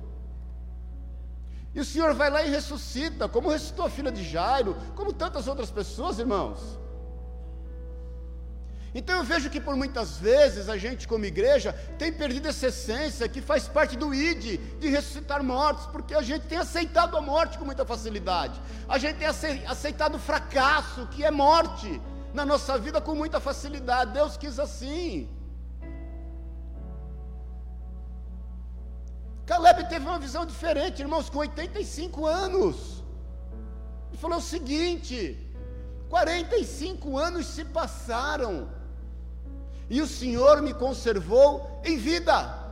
[1.75, 5.47] E o Senhor vai lá e ressuscita, como ressuscitou a filha de Jairo, como tantas
[5.47, 6.79] outras pessoas, irmãos.
[8.99, 13.29] Então eu vejo que por muitas vezes a gente, como igreja, tem perdido essa essência
[13.29, 17.59] que faz parte do ID, de ressuscitar mortos, porque a gente tem aceitado a morte
[17.59, 19.29] com muita facilidade, a gente tem
[19.67, 22.01] aceitado o fracasso, que é morte,
[22.33, 24.15] na nossa vida com muita facilidade.
[24.15, 25.29] Deus quis assim.
[29.45, 33.05] Caleb teve uma visão diferente, irmãos, com 85 anos.
[34.09, 35.19] Ele falou o seguinte:
[36.09, 38.75] 45 anos se passaram,
[39.89, 42.65] e o Senhor me conservou em vida.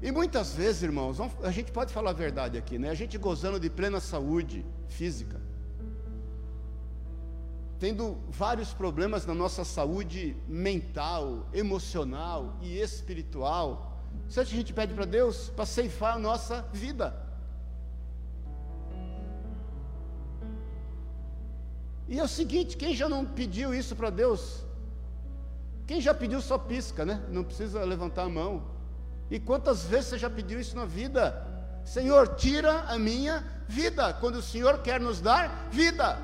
[0.00, 2.90] E muitas vezes, irmãos, a gente pode falar a verdade aqui, né?
[2.90, 5.40] A gente gozando de plena saúde física,
[7.80, 15.04] tendo vários problemas na nossa saúde mental, emocional e espiritual, que a gente pede para
[15.04, 17.27] Deus para ceifar a nossa vida?
[22.08, 24.64] E é o seguinte: quem já não pediu isso para Deus?
[25.86, 27.22] Quem já pediu só pisca, né?
[27.30, 28.62] Não precisa levantar a mão.
[29.30, 31.46] E quantas vezes você já pediu isso na vida?
[31.84, 36.18] Senhor, tira a minha vida, quando o Senhor quer nos dar vida.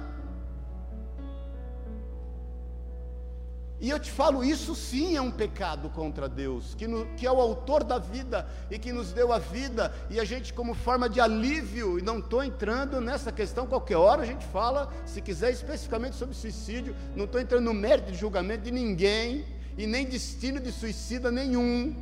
[3.80, 7.30] E eu te falo, isso sim é um pecado contra Deus, que, no, que, é
[7.30, 11.08] o autor da vida e que nos deu a vida, e a gente, como forma
[11.08, 15.50] de alívio, e não estou entrando nessa questão, qualquer hora a gente fala, se quiser,
[15.50, 19.44] especificamente sobre suicídio, não estou entrando no mérito de julgamento de ninguém,
[19.76, 21.94] e nem destino de suicida nenhum,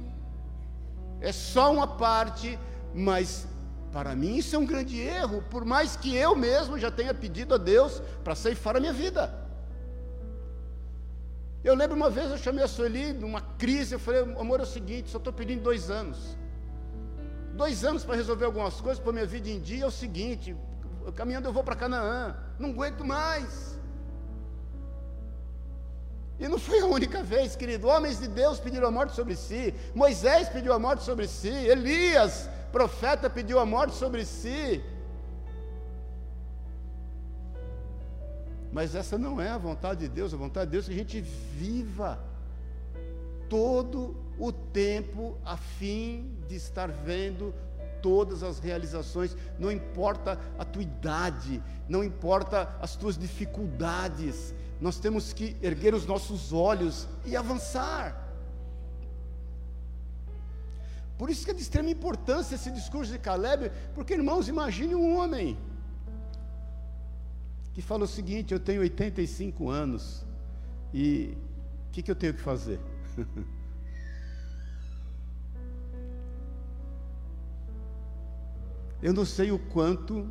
[1.21, 2.59] é só uma parte,
[2.95, 3.47] mas
[3.91, 7.55] para mim isso é um grande erro, por mais que eu mesmo já tenha pedido
[7.55, 9.43] a Deus para ceifar a minha vida.
[11.65, 14.67] Eu lembro uma vez eu chamei a Sueli numa crise, eu falei, amor, é o
[14.67, 16.37] seguinte, só estou pedindo dois anos.
[17.55, 20.57] Dois anos para resolver algumas coisas, para minha vida em dia, é o seguinte,
[21.15, 23.79] caminhando eu vou para Canaã, não aguento mais.
[26.41, 27.87] E não foi a única vez, querido.
[27.87, 32.51] Homens de Deus pediram a morte sobre si, Moisés pediu a morte sobre si, Elias,
[32.73, 34.83] profeta, pediu a morte sobre si.
[38.73, 40.99] Mas essa não é a vontade de Deus, a vontade de Deus é que a
[40.99, 42.19] gente viva
[43.49, 47.55] todo o tempo a fim de estar vendo
[48.01, 55.33] todas as realizações, não importa a tua idade, não importa as tuas dificuldades, nós temos
[55.33, 58.21] que erguer os nossos olhos e avançar.
[61.17, 65.17] Por isso que é de extrema importância esse discurso de Caleb, porque irmãos, imagine um
[65.17, 65.57] homem
[67.73, 70.25] que fala o seguinte: eu tenho 85 anos
[70.93, 71.37] e
[71.89, 72.81] o que, que eu tenho que fazer?
[79.03, 80.29] eu não sei o quanto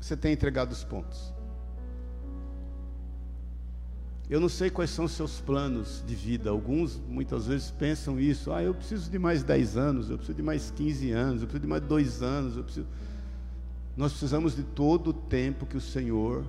[0.00, 1.32] você tem entregado os pontos.
[4.28, 6.48] Eu não sei quais são os seus planos de vida.
[6.48, 8.52] Alguns muitas vezes pensam isso.
[8.52, 11.62] Ah, eu preciso de mais 10 anos, eu preciso de mais 15 anos, eu preciso
[11.62, 12.86] de mais 2 anos, eu preciso.
[13.96, 16.44] Nós precisamos de todo o tempo que o Senhor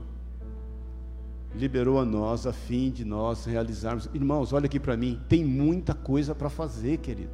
[1.53, 4.09] liberou a nós a fim de nós realizarmos.
[4.13, 7.31] Irmãos, olha aqui para mim, tem muita coisa para fazer, querido.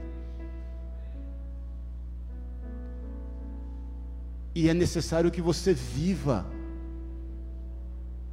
[4.53, 6.45] E é necessário que você viva.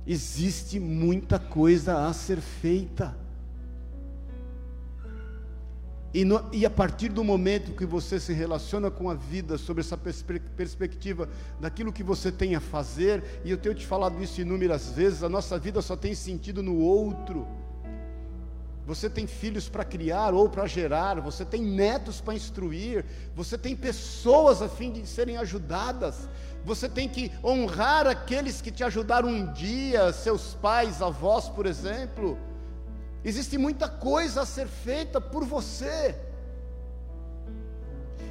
[0.07, 3.17] Existe muita coisa a ser feita.
[6.19, 9.83] E, no, e, a partir do momento que você se relaciona com a vida, sobre
[9.83, 11.29] essa perspe perspectiva
[11.61, 15.29] daquilo que você tem a fazer, e eu tenho te falado isso inúmeras vezes, a
[15.29, 17.47] nossa vida só tem sentido no outro.
[18.85, 23.77] Você tem filhos para criar ou para gerar, você tem netos para instruir, você tem
[23.77, 26.29] pessoas a fim de serem ajudadas,
[26.65, 32.37] você tem que honrar aqueles que te ajudaram um dia, seus pais, avós, por exemplo.
[33.29, 36.15] Existe muita coisa a ser feita por você.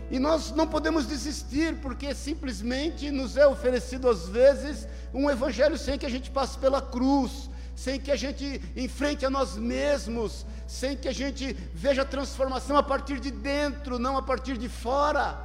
[0.09, 5.99] E nós não podemos desistir, porque simplesmente nos é oferecido às vezes um evangelho sem
[5.99, 10.97] que a gente passe pela cruz, sem que a gente enfrente a nós mesmos, sem
[10.97, 15.39] que a gente veja a transformação a partir de dentro, não a partir de fora.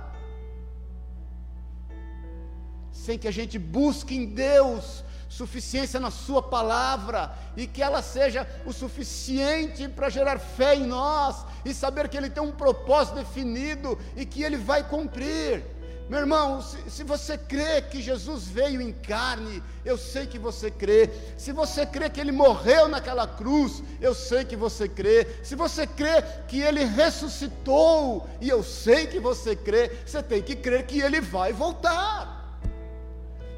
[2.91, 8.47] Sem que a gente busque em Deus suficiência na Sua palavra e que ela seja
[8.67, 13.99] o suficiente para gerar fé em nós e saber que Ele tem um propósito definido
[14.15, 15.65] e que Ele vai cumprir.
[16.09, 20.71] Meu irmão, se, se, você crê que Jesus veio em carne, eu sei que você
[20.71, 21.09] crê.
[21.39, 25.27] Se você crê que Ele morreu naquela cruz, eu sei que você crê.
[25.43, 30.55] Se você crê que Ele ressuscitou, e eu sei que você crê, você tem que
[30.55, 32.12] crer que Ele vai voltar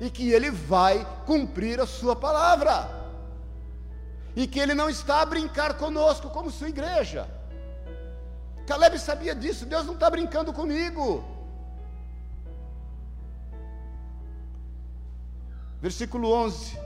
[0.01, 2.88] e que Ele vai cumprir a Sua palavra,
[4.34, 7.28] e que Ele não está a brincar conosco como sua igreja.
[8.66, 11.22] Caleb sabia disso, Deus não está brincando comigo.
[15.80, 16.78] Versículo 11: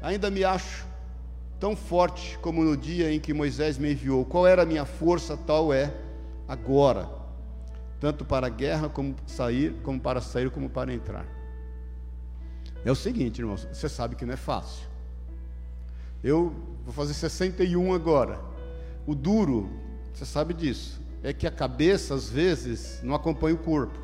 [0.00, 0.86] Ainda me acho
[1.60, 4.24] tão forte como no dia em que Moisés me enviou.
[4.24, 5.92] Qual era a minha força, tal é
[6.46, 7.08] agora,
[8.00, 11.37] tanto para a guerra como sair, como para sair, como para entrar.
[12.84, 14.86] É o seguinte, irmãos, você sabe que não é fácil.
[16.22, 16.52] Eu
[16.84, 18.40] vou fazer 61 agora.
[19.06, 19.68] O duro,
[20.12, 23.98] você sabe disso, é que a cabeça às vezes não acompanha o corpo.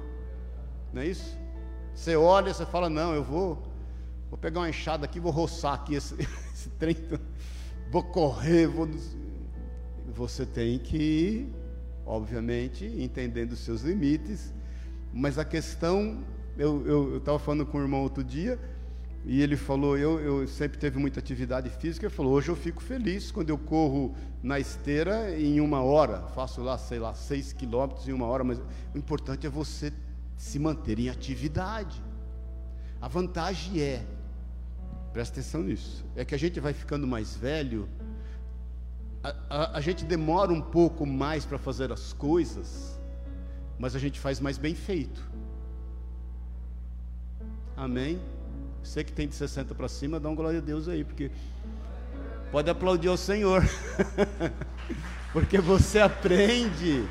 [0.92, 1.36] Não é isso?
[1.94, 3.62] Você olha, você fala: "Não, eu vou
[4.30, 6.14] vou pegar uma enxada aqui, vou roçar aqui esse,
[6.52, 6.96] esse trem,
[7.90, 8.88] vou correr, vou
[10.14, 11.52] você tem que ir,
[12.06, 14.52] obviamente, entendendo os seus limites,
[15.12, 16.22] mas a questão
[16.58, 18.58] eu estava falando com o irmão outro dia,
[19.26, 22.82] e ele falou, eu, eu sempre teve muita atividade física, ele falou, hoje eu fico
[22.82, 28.06] feliz quando eu corro na esteira em uma hora, faço lá, sei lá, seis quilômetros
[28.06, 28.58] em uma hora, mas
[28.94, 29.92] o importante é você
[30.36, 32.02] se manter em atividade.
[33.00, 34.04] A vantagem é,
[35.12, 37.88] presta atenção nisso, é que a gente vai ficando mais velho,
[39.22, 43.00] a, a, a gente demora um pouco mais para fazer as coisas,
[43.78, 45.32] mas a gente faz mais bem feito.
[47.76, 48.20] Amém?
[48.82, 51.30] Você que tem de 60 para cima, dá um glória a Deus aí, porque
[52.52, 53.64] pode aplaudir ao Senhor,
[55.32, 57.04] porque você aprende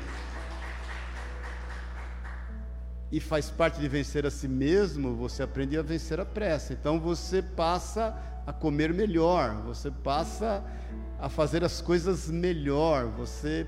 [3.12, 6.72] e faz parte de vencer a si mesmo, você aprende a vencer a pressa.
[6.72, 10.64] Então você passa a comer melhor, você passa
[11.20, 13.66] a fazer as coisas melhor, você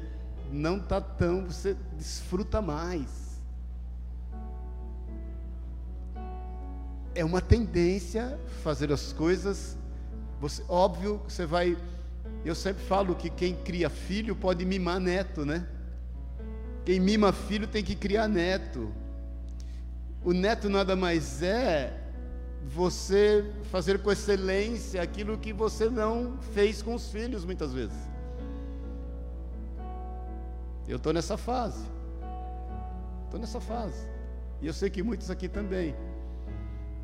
[0.51, 3.26] não está tão, você desfruta mais.
[7.17, 9.77] É uma tendência fazer as coisas.
[10.41, 11.77] Você, óbvio, você vai.
[12.45, 15.67] Eu sempre falo que quem cria filho pode mimar neto, né?
[16.85, 18.93] Quem mima filho tem que criar neto.
[20.23, 22.03] O neto nada mais é
[22.69, 27.97] você fazer com excelência aquilo que você não fez com os filhos muitas vezes.
[30.87, 31.83] Eu estou nessa fase.
[33.25, 34.09] Estou nessa fase.
[34.61, 35.95] E eu sei que muitos aqui também.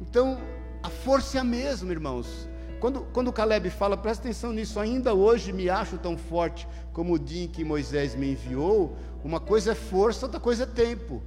[0.00, 0.40] Então,
[0.82, 2.48] a força é a mesma, irmãos.
[2.80, 7.18] Quando, quando Caleb fala, presta atenção nisso, ainda hoje me acho tão forte como o
[7.18, 11.22] dia em que Moisés me enviou, uma coisa é força, outra coisa é tempo.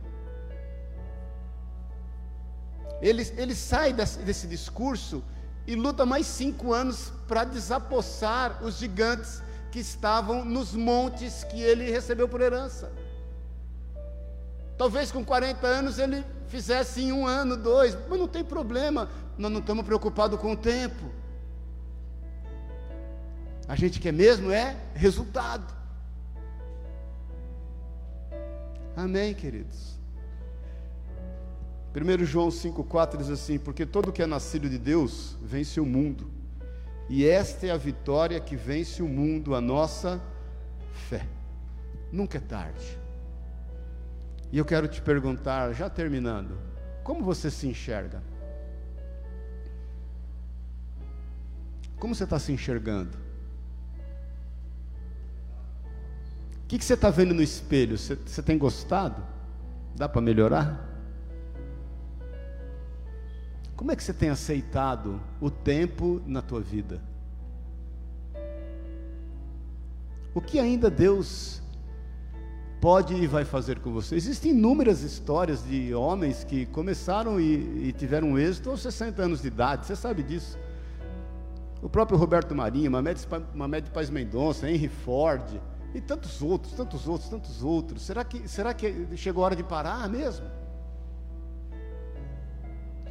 [3.02, 5.24] Ele, ele sai desse, desse discurso
[5.66, 9.42] e luta mais cinco anos para desapossar os gigantes
[9.72, 12.92] que estavam nos montes que ele recebeu por herança.
[14.78, 19.52] Talvez com 40 anos ele fizesse em um ano, dois, mas não tem problema, nós
[19.52, 21.12] não estamos preocupados com o tempo.
[23.68, 25.74] A gente quer mesmo é resultado.
[28.96, 29.96] Amém, queridos.
[31.96, 36.30] 1 João 5,4 diz assim: Porque todo que é nascido de Deus vence o mundo,
[37.10, 40.22] e esta é a vitória que vence o mundo, a nossa
[41.10, 41.26] fé.
[42.12, 43.05] Nunca é tarde.
[44.56, 46.58] E eu quero te perguntar, já terminando,
[47.04, 48.24] como você se enxerga?
[52.00, 53.18] Como você está se enxergando?
[56.64, 57.98] O que, que, você está vendo no espelho?
[57.98, 59.22] Você, você tem gostado?
[59.94, 60.90] Dá para melhorar?
[63.76, 67.02] Como é que você tem aceitado o tempo na tua vida?
[70.34, 71.62] O que ainda Deus
[72.82, 74.16] pode e vai fazer com você?
[74.16, 79.48] Existem inúmeras histórias de homens que começaram e, e tiveram êxito aos 60 anos de
[79.48, 80.58] idade, você sabe disso.
[81.82, 85.62] O próprio Roberto Marinho, Mamed, Mamed Paz Mendonça, Henry Ford,
[85.94, 88.02] e tantos outros, tantos outros, tantos outros.
[88.02, 90.46] Será que, será que chegou a hora de parar mesmo?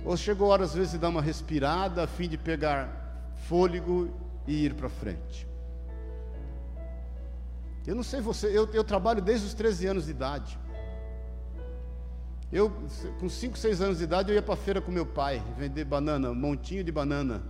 [0.05, 4.11] Ou chegou a hora, às vezes, de dar uma respirada a fim de pegar fôlego
[4.47, 5.54] e ir para frente?
[7.87, 10.59] Eu não sei você, eu, eu trabalho desde os 13 anos de idade.
[12.51, 12.73] Eu,
[13.21, 15.85] com 5, 6 anos de idade, eu ia para a feira com meu pai, vender
[15.85, 17.43] banana, um montinho de banana.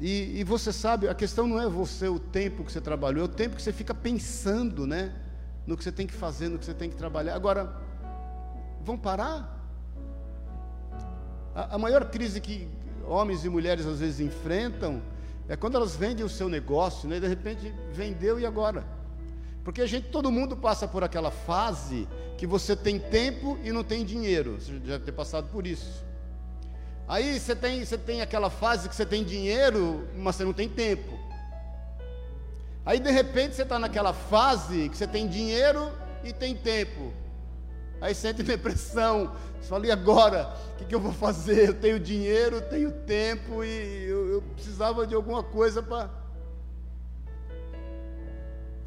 [0.00, 3.24] E, e, você sabe, a questão não é você o tempo que você trabalhou, é
[3.24, 5.14] o tempo que você fica pensando, né?
[5.66, 7.34] No que você tem que fazer, no que você tem que trabalhar.
[7.34, 7.76] Agora,
[8.82, 9.56] vão parar?
[11.54, 12.68] A, a maior crise que
[13.04, 15.02] homens e mulheres às vezes enfrentam
[15.48, 17.18] é quando elas vendem o seu negócio, né?
[17.18, 18.84] De repente vendeu e agora?
[19.64, 23.82] Porque a gente, todo mundo passa por aquela fase que você tem tempo e não
[23.82, 24.60] tem dinheiro.
[24.60, 26.04] Você já deve ter passado por isso.
[27.08, 30.68] Aí você tem, você tem aquela fase que você tem dinheiro, mas você não tem
[30.68, 31.18] tempo.
[32.84, 35.90] Aí de repente você está naquela fase que você tem dinheiro
[36.22, 37.12] e tem tempo.
[38.00, 39.34] Aí sente depressão.
[39.84, 40.54] E agora?
[40.72, 41.68] O que, que, eu vou fazer?
[41.68, 46.10] Eu tenho dinheiro, tenho tempo e eu, eu precisava de alguma coisa para.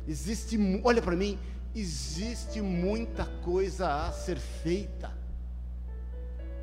[0.07, 1.37] Existe, olha para mim,
[1.75, 5.11] existe muita coisa a ser feita.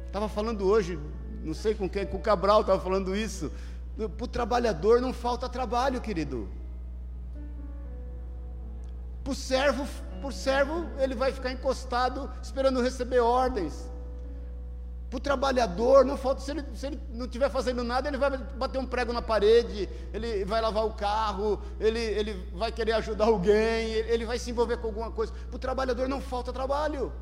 [0.07, 0.99] Estava falando hoje
[1.43, 3.51] não sei com quem, com o Cabral estava falando isso.
[3.97, 6.49] Para o trabalhador não falta trabalho, querido.
[9.29, 9.87] O servo,
[10.23, 13.75] por servo, ele vai ficar encostado esperando receber ordens.
[15.11, 18.39] Para o trabalhador, não falta, se ele, se ele não estiver fazendo nada, ele vai
[18.39, 23.27] bater um prego na parede, ele vai lavar o carro, ele, ele vai querer ajudar
[23.27, 25.31] alguém, ele vai se envolver com alguma coisa.
[25.33, 27.13] Para o trabalhador não falta trabalho.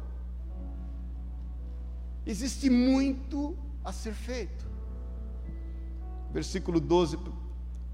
[2.25, 4.65] Existe muito a ser feito.
[6.33, 7.19] Versículo 12,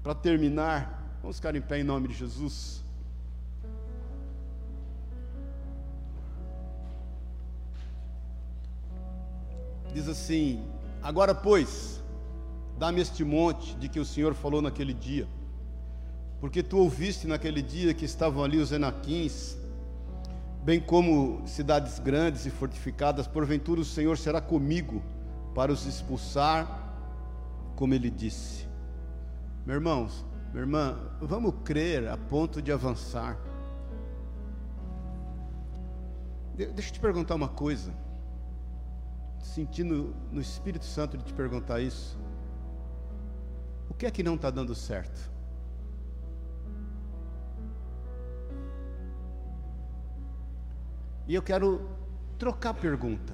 [0.03, 2.82] para terminar, vamos ficar em pé em nome de Jesus.
[9.93, 10.63] Diz assim:
[11.01, 12.01] Agora, pois,
[12.77, 15.27] dá-me este monte de que o Senhor falou naquele dia,
[16.39, 19.55] porque tu ouviste naquele dia que estavam ali os enaquins,
[20.63, 25.03] bem como cidades grandes e fortificadas, porventura o Senhor será comigo
[25.53, 26.67] para os expulsar,
[27.75, 28.67] como ele disse.
[29.65, 33.37] Meus irmãos, minha irmã, vamos crer a ponto de avançar.
[36.55, 38.02] Deixa eu te perguntar uma coisa.
[39.43, 42.17] Sentindo no Espírito Santo de te perguntar isso.
[43.89, 45.31] O que é que não está dando certo?
[51.27, 51.87] E eu quero
[52.39, 53.33] trocar a pergunta.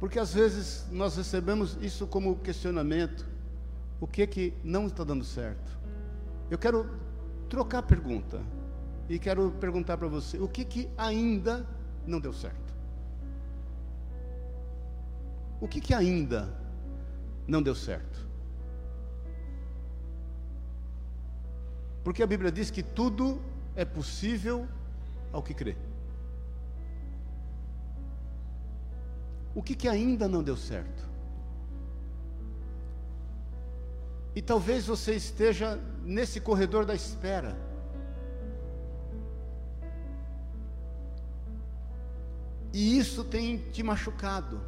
[0.00, 3.26] Porque às vezes nós recebemos isso como questionamento.
[4.00, 5.76] O que é que não está dando certo?
[6.50, 6.88] Eu quero
[7.48, 8.40] trocar a pergunta
[9.08, 11.66] e quero perguntar para você: o que que ainda
[12.06, 12.67] não deu certo?
[15.60, 16.48] O que que ainda
[17.46, 18.26] não deu certo?
[22.04, 23.40] Porque a Bíblia diz que tudo
[23.74, 24.66] é possível
[25.32, 25.76] ao que crê.
[29.58, 31.02] o que, que ainda não deu certo.
[34.32, 37.56] E talvez você esteja nesse corredor da espera.
[42.72, 44.60] E isso tem te machucado.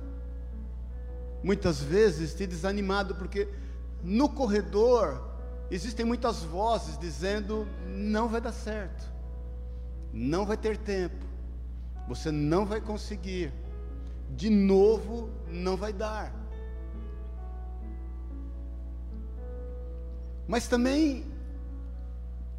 [1.43, 3.49] Muitas vezes te desanimado, porque
[4.03, 5.22] no corredor
[5.70, 9.11] existem muitas vozes dizendo: não vai dar certo,
[10.12, 11.24] não vai ter tempo,
[12.07, 13.53] você não vai conseguir
[14.36, 16.32] de novo não vai dar.
[20.47, 21.24] Mas também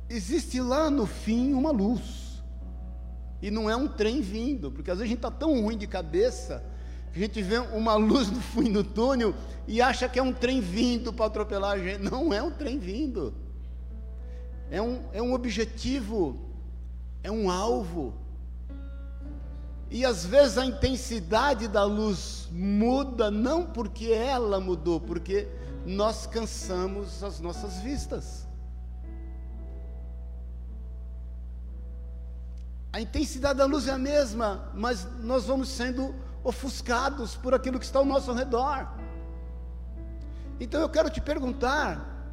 [0.10, 2.42] existe lá no fim uma luz.
[3.42, 5.88] E não é um trem vindo, porque às vezes a gente está tão ruim de
[5.88, 6.64] cabeça
[7.14, 9.36] a gente vê uma luz no fim do túnel
[9.68, 12.00] e acha que é um trem vindo para atropelar a gente.
[12.00, 13.34] Não é um trem vindo.
[14.70, 16.40] É um, é um objetivo,
[17.22, 18.14] é um alvo.
[19.90, 25.50] E às vezes a intensidade da luz muda, não porque ela mudou, porque
[25.86, 28.48] nós cansamos as nossas vistas.
[32.94, 37.86] A intensidade da luz é a mesma, mas nós vamos sendo ofuscados por aquilo que
[37.86, 38.88] está ao nosso redor.
[40.60, 42.26] Então eu quero te perguntar: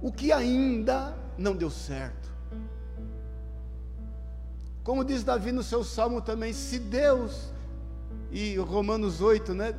[0.00, 2.30] o que ainda não deu certo?
[4.82, 7.52] Como diz Davi no seu salmo também, se Deus,
[8.32, 9.74] e Romanos 8, né,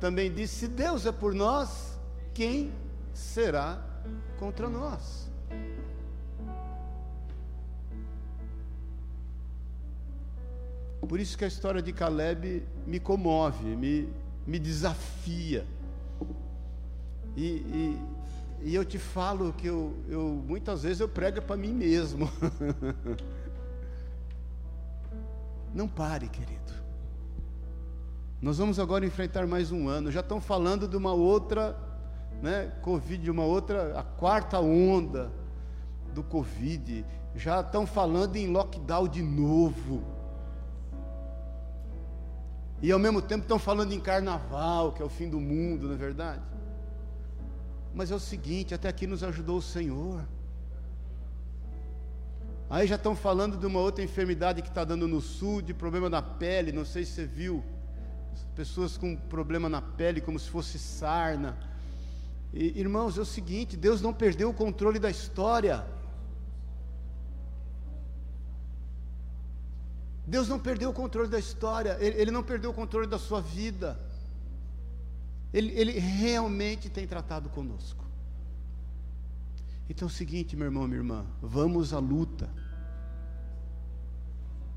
[0.00, 1.98] também diz: se Deus é por nós,
[2.34, 2.72] quem
[3.12, 3.82] será
[4.38, 5.23] contra nós?
[11.06, 14.08] Por isso que a história de Caleb me comove, me,
[14.46, 15.66] me desafia.
[17.36, 17.98] E, e,
[18.62, 22.30] e eu te falo que eu, eu muitas vezes eu prego para mim mesmo.
[25.74, 26.72] Não pare, querido.
[28.40, 30.12] Nós vamos agora enfrentar mais um ano.
[30.12, 31.76] Já estão falando de uma outra,
[32.40, 35.32] né, Covid, uma outra, a quarta onda
[36.14, 37.04] do Covid.
[37.34, 40.13] Já estão falando em lockdown de novo.
[42.82, 45.94] E ao mesmo tempo estão falando em carnaval, que é o fim do mundo, não
[45.94, 46.42] é verdade?
[47.94, 50.24] Mas é o seguinte, até aqui nos ajudou o Senhor.
[52.68, 56.10] Aí já estão falando de uma outra enfermidade que está dando no sul, de problema
[56.10, 57.64] na pele, não sei se você viu.
[58.56, 61.56] Pessoas com problema na pele, como se fosse sarna.
[62.52, 65.84] E, irmãos, é o seguinte: Deus não perdeu o controle da história.
[70.26, 73.40] Deus não perdeu o controle da história, Ele, ele não perdeu o controle da sua
[73.40, 73.98] vida.
[75.52, 78.04] Ele, ele realmente tem tratado conosco.
[79.88, 82.50] Então é o seguinte, meu irmão, minha irmã, vamos à luta.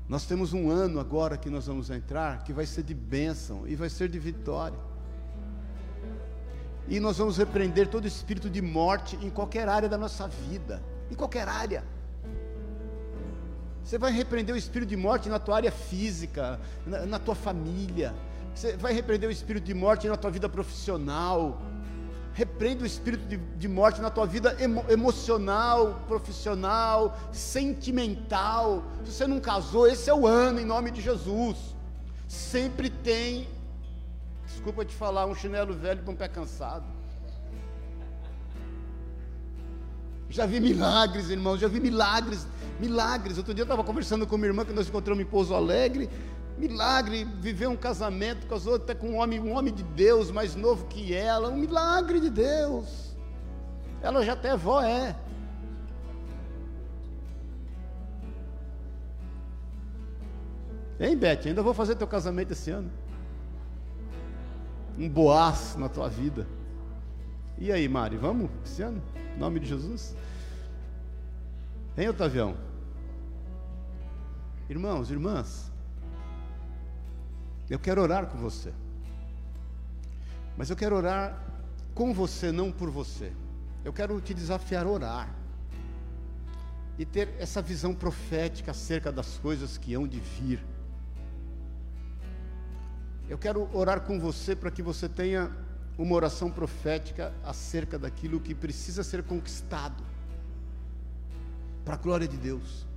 [0.08, 3.74] Nós temos um ano agora que nós vamos entrar, que vai ser de bênção e
[3.74, 4.78] vai ser de vitória.
[6.86, 11.14] E nós vamos repreender todo espírito de morte em qualquer área da nossa vida, em
[11.14, 11.84] qualquer área.
[13.88, 18.14] Você vai repreender o espírito de morte na tua área física, na, na tua família.
[18.54, 21.58] Você vai repreender o espírito de morte na tua vida profissional
[22.34, 28.84] repreende o espírito de, de morte na tua vida emo, emocional, profissional, sentimental.
[29.04, 31.56] Se você não casou, esse é o ano em nome de Jesus.
[32.28, 33.48] Sempre tem,
[34.46, 36.84] desculpa te falar, um chinelo velho para um pé cansado.
[40.30, 42.46] Já vi milagres, irmãos, já vi milagres,
[42.78, 43.38] milagres.
[43.38, 46.08] Outro dia eu estava conversando com minha irmã que nós encontramos em Pouso Alegre
[46.58, 50.86] milagre viver um casamento, casou até com um homem, um homem de Deus mais novo
[50.86, 53.16] que ela, um milagre de Deus.
[54.02, 55.16] Ela já até vó é.
[61.00, 61.46] Hein, Beth?
[61.46, 62.90] Ainda vou fazer teu casamento esse ano.
[64.98, 66.44] Um boaz na tua vida.
[67.56, 69.00] E aí, Mari, vamos esse ano?
[69.36, 70.14] Em nome de Jesus?
[71.96, 72.67] Hein, Otavião?
[74.68, 75.72] Irmãos, irmãs,
[77.70, 78.72] eu quero orar com você.
[80.56, 81.42] Mas eu quero orar
[81.94, 83.32] com você, não por você.
[83.84, 85.34] Eu quero te desafiar a orar.
[86.98, 90.62] E ter essa visão profética acerca das coisas que hão de vir.
[93.28, 95.50] Eu quero orar com você para que você tenha
[95.96, 100.02] uma oração profética acerca daquilo que precisa ser conquistado
[101.84, 102.87] para a glória de Deus.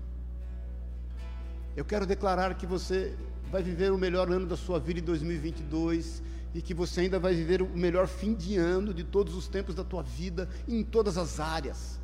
[1.75, 3.15] Eu quero declarar que você
[3.49, 6.21] vai viver o melhor ano da sua vida em 2022
[6.53, 9.73] e que você ainda vai viver o melhor fim de ano de todos os tempos
[9.73, 11.97] da tua vida em todas as áreas.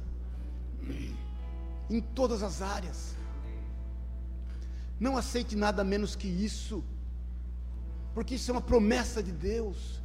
[1.90, 3.16] Em todas as áreas.
[4.98, 6.84] Não aceite nada menos que isso,
[8.14, 10.02] porque isso é uma promessa de Deus.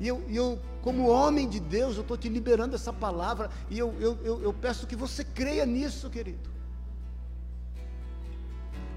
[0.00, 3.94] E eu, eu como homem de Deus, eu estou te liberando essa palavra, e eu,
[4.00, 6.53] eu, eu, eu peço que você creia nisso, querido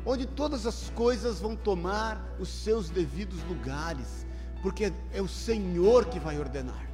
[0.10, 4.26] onde todas as coisas vão tomar os seus devidos lugares,
[4.62, 6.88] porque é o Senhor que vai ordenar.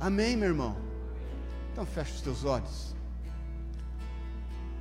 [0.00, 0.74] Amém, meu irmão?
[1.70, 2.96] Então fecha os teus olhos.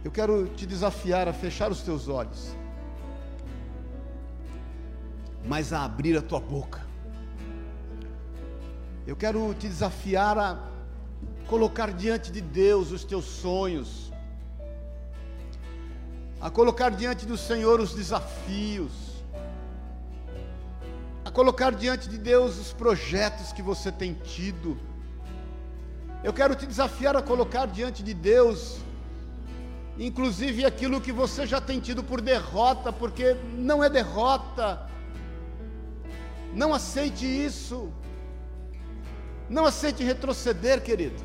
[0.06, 2.56] Eu quero te desafiar a fechar os teus olhos,
[5.46, 6.82] mas a abrir a tua boca.
[9.06, 10.64] Eu quero te desafiar a
[11.46, 14.07] colocar diante de Deus os teus sonhos,
[16.40, 18.92] a colocar diante do Senhor os desafios,
[21.26, 24.78] a colocar diante de Deus os projetos que você tem tido.
[26.24, 28.80] Eu quero te desafiar a colocar diante de Deus
[30.00, 34.88] inclusive aquilo que você já tem tido por derrota, porque não é derrota.
[36.54, 37.92] Não aceite isso.
[39.50, 41.22] Não aceite retroceder, querido.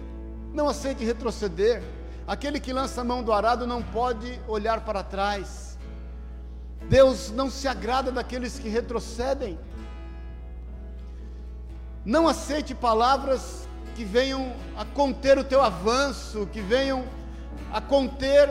[0.53, 1.83] Não aceite retroceder.
[2.27, 5.79] Aquele que lança a mão do arado não pode olhar para trás.
[6.89, 9.59] Deus não se agrada daqueles que retrocedem.
[12.05, 17.05] Não aceite palavras que venham a conter o teu avanço, que venham
[17.73, 18.49] a conter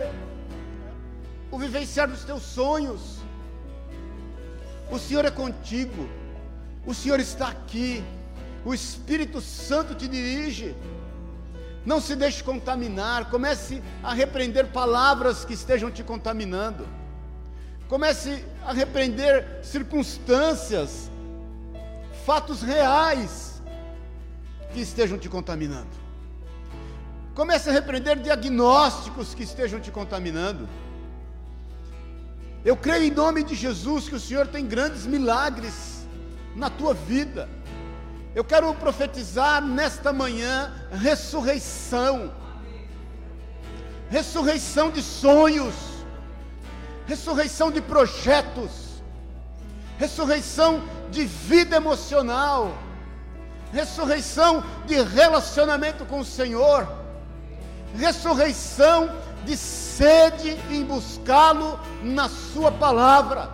[1.49, 3.19] o vivenciar dos teus sonhos.
[4.89, 6.07] O Senhor é contigo,
[6.85, 8.03] o Senhor está aqui,
[8.65, 10.75] o Espírito Santo te dirige.
[11.85, 16.87] Não se deixe contaminar, comece a repreender palavras que estejam te contaminando.
[17.87, 21.09] Comece a repreender circunstâncias,
[22.25, 23.61] fatos reais
[24.73, 25.89] que estejam te contaminando.
[27.33, 30.69] Comece a repreender diagnósticos que estejam te contaminando.
[32.63, 36.05] Eu creio em nome de Jesus que o Senhor tem grandes milagres
[36.55, 37.49] na tua vida.
[38.33, 42.31] Eu quero profetizar nesta manhã ressurreição.
[44.09, 45.73] Ressurreição de sonhos,
[47.05, 49.01] ressurreição de projetos,
[49.97, 52.73] ressurreição de vida emocional,
[53.71, 56.87] ressurreição de relacionamento com o Senhor,
[57.95, 59.09] ressurreição
[59.45, 63.49] de sede em buscá-lo na Sua palavra,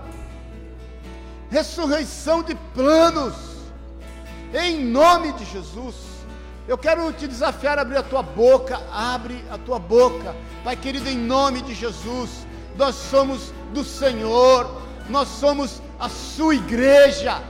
[1.51, 3.56] ressurreição de planos,
[4.53, 5.95] em nome de Jesus.
[6.67, 11.07] Eu quero te desafiar a abrir a tua boca, abre a tua boca, Pai querido,
[11.09, 12.45] em nome de Jesus.
[12.75, 14.69] Nós somos do Senhor,
[15.09, 17.41] nós somos a sua igreja,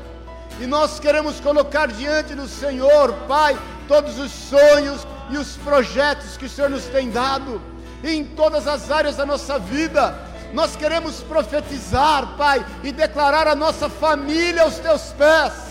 [0.59, 6.45] e nós queremos colocar diante do Senhor, Pai, todos os sonhos e os projetos que
[6.45, 7.59] o Senhor nos tem dado,
[8.03, 10.15] em todas as áreas da nossa vida.
[10.53, 15.66] Nós queremos profetizar, Pai, e declarar a nossa família aos teus pés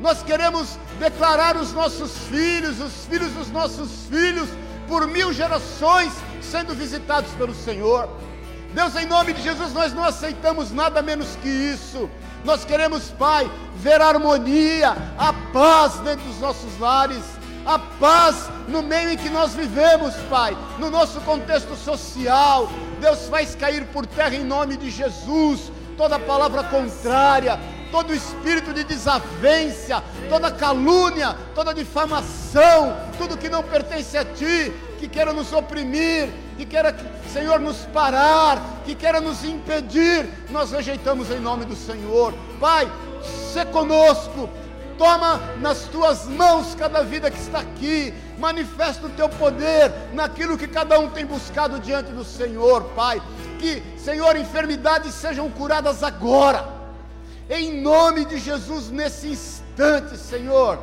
[0.00, 4.48] nós queremos declarar os nossos filhos, os filhos dos nossos filhos,
[4.88, 8.08] por mil gerações sendo visitados pelo Senhor.
[8.74, 12.08] Deus, em nome de Jesus, nós não aceitamos nada menos que isso.
[12.44, 17.22] Nós queremos, Pai, ver a harmonia, a paz dentro dos nossos lares,
[17.66, 22.68] a paz no meio em que nós vivemos, Pai, no nosso contexto social.
[23.00, 25.70] Deus faz cair por terra em nome de Jesus
[26.00, 27.60] toda palavra contrária,
[27.90, 35.08] todo espírito de desavença, toda calúnia, toda difamação, tudo que não pertence a ti, que
[35.08, 36.96] queira nos oprimir, que queira,
[37.32, 42.34] Senhor, nos parar, que queira nos impedir, nós rejeitamos em nome do Senhor.
[42.60, 42.90] Pai,
[43.52, 44.48] se conosco,
[44.96, 50.68] toma nas tuas mãos cada vida que está aqui, manifesta o teu poder naquilo que
[50.68, 53.20] cada um tem buscado diante do Senhor, Pai.
[53.58, 56.79] Que, Senhor, enfermidades sejam curadas agora
[57.50, 60.78] em nome de Jesus, nesse instante, Senhor.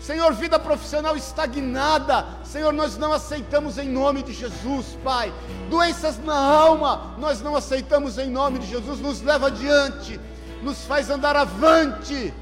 [0.00, 5.32] Senhor, vida profissional estagnada, Senhor, nós não aceitamos em nome de Jesus, Pai.
[5.68, 10.18] Doenças na alma, nós não aceitamos em nome de Jesus, nos leva adiante,
[10.62, 12.32] nos faz andar avante,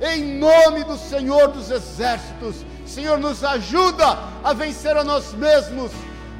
[0.00, 2.56] em nome do Senhor dos Exércitos.
[2.86, 5.92] Senhor, nos ajuda a vencer a nós mesmos,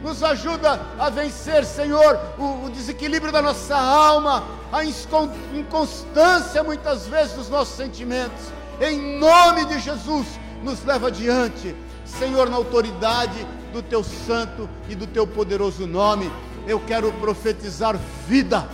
[0.07, 7.33] nos ajuda a vencer, Senhor, o, o desequilíbrio da nossa alma, a inconstância muitas vezes
[7.33, 8.53] dos nossos sentimentos.
[8.81, 10.29] Em nome de Jesus,
[10.63, 16.31] nos leva adiante, Senhor, na autoridade do teu santo e do teu poderoso nome.
[16.69, 17.99] Eu quero profetizar
[18.29, 18.69] vida,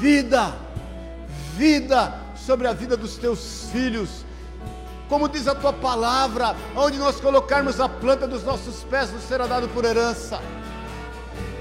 [0.00, 0.54] vida,
[1.54, 4.24] vida sobre a vida dos teus filhos
[5.08, 9.46] como diz a tua palavra, onde nós colocarmos a planta dos nossos pés, nos será
[9.46, 10.40] dado por herança.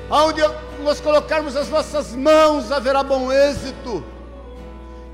[0.09, 0.41] Onde
[0.83, 4.03] nós colocarmos as nossas mãos, haverá bom êxito.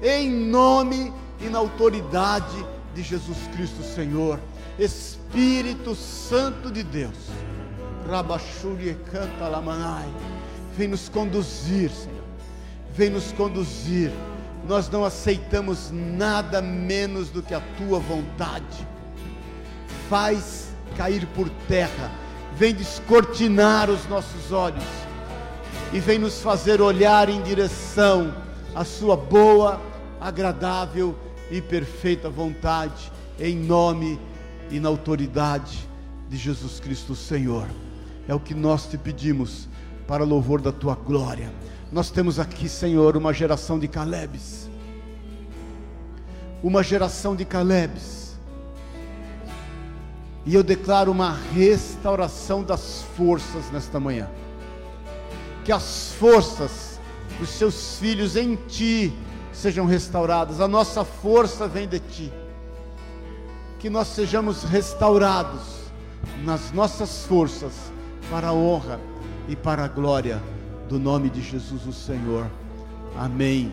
[0.01, 4.39] Em nome e na autoridade de Jesus Cristo, Senhor,
[4.79, 7.15] Espírito Santo de Deus,
[8.09, 10.09] Rabachuri canta lamanai,
[10.75, 12.23] vem nos conduzir, Senhor,
[12.93, 14.11] vem nos conduzir
[14.68, 18.88] nós não aceitamos nada menos do que a tua vontade.
[20.09, 22.12] Faz cair por terra,
[22.55, 24.84] vem descortinar os nossos olhos
[25.93, 28.34] e vem nos fazer olhar em direção
[28.76, 29.82] à sua boa,
[30.20, 31.18] agradável
[31.49, 34.20] e perfeita vontade, em nome
[34.70, 35.88] e na autoridade
[36.30, 37.68] de Jesus Cristo, Senhor.
[38.28, 39.68] É o que nós te pedimos
[40.07, 41.51] para louvor da tua glória.
[41.91, 44.69] Nós temos aqui, Senhor, uma geração de Calebes.
[46.63, 48.37] Uma geração de Calebes.
[50.45, 54.29] E eu declaro uma restauração das forças nesta manhã.
[55.65, 56.97] Que as forças
[57.37, 59.13] dos seus filhos em ti
[59.51, 60.61] sejam restauradas.
[60.61, 62.31] A nossa força vem de ti.
[63.79, 65.61] Que nós sejamos restaurados
[66.45, 67.73] nas nossas forças
[68.29, 68.97] para a honra
[69.49, 70.41] e para a glória
[70.91, 72.51] do nome de Jesus o Senhor.
[73.17, 73.71] Amém.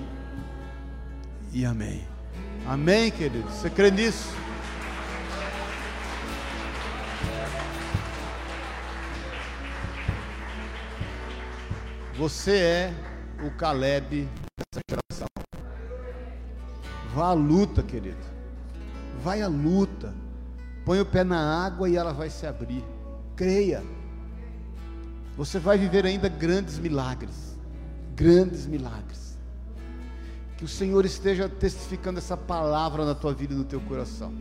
[1.53, 2.07] E amém.
[2.65, 3.51] Amém, querido.
[3.51, 4.33] Você crê nisso?
[12.17, 12.95] Você é
[13.45, 15.27] o Caleb dessa geração.
[17.13, 18.17] Vá à luta, querido.
[19.25, 20.15] Vai à luta.
[20.85, 22.85] Põe o pé na água e ela vai se abrir.
[23.35, 23.83] Creia.
[25.39, 27.57] Você vai viver ainda grandes milagres.
[28.17, 29.39] Grandes milagres.
[30.57, 34.35] Que o Senhor esteja testificando essa palavra na tua vida e no teu coração.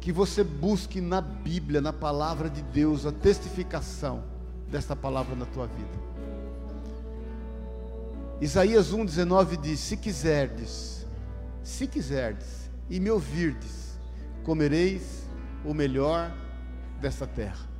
[0.00, 4.24] Que você busque na Bíblia, na palavra de Deus, a testificação
[4.68, 6.06] desta palavra na tua vida.
[8.40, 11.06] Isaías 1,19 diz: Se quiserdes,
[11.62, 13.96] se quiserdes e me ouvirdes,
[14.42, 15.28] comereis
[15.64, 16.34] o melhor
[17.00, 17.75] desta terra.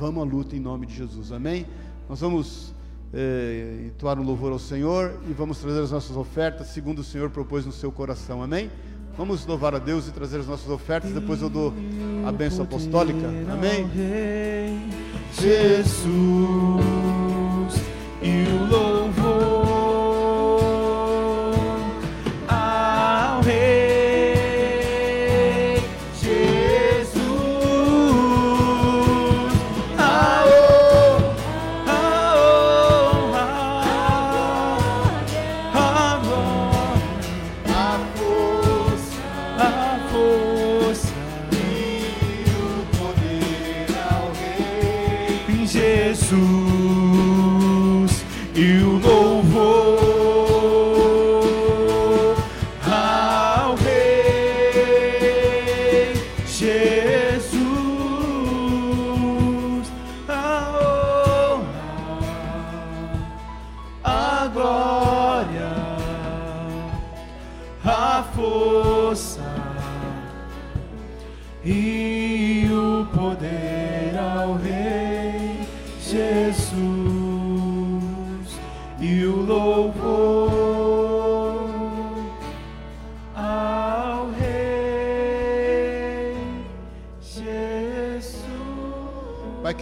[0.00, 1.66] Vamos à luta em nome de Jesus, amém?
[2.08, 2.72] Nós vamos
[3.12, 7.28] eh, entoar um louvor ao Senhor e vamos trazer as nossas ofertas, segundo o Senhor
[7.28, 8.70] propôs no seu coração, amém?
[9.14, 11.74] Vamos louvar a Deus e trazer as nossas ofertas, depois eu dou
[12.26, 13.86] a bênção apostólica, amém?
[15.38, 15.68] Jesus
[18.22, 18.89] e o louvor.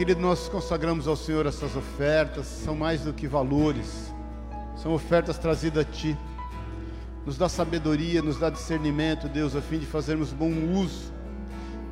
[0.08, 4.10] Querido, nós consagramos ao Senhor essas ofertas, são mais do que valores,
[4.74, 6.16] são ofertas trazidas a Ti.
[7.26, 11.12] Nos dá sabedoria, nos dá discernimento, Deus, a fim de fazermos bom uso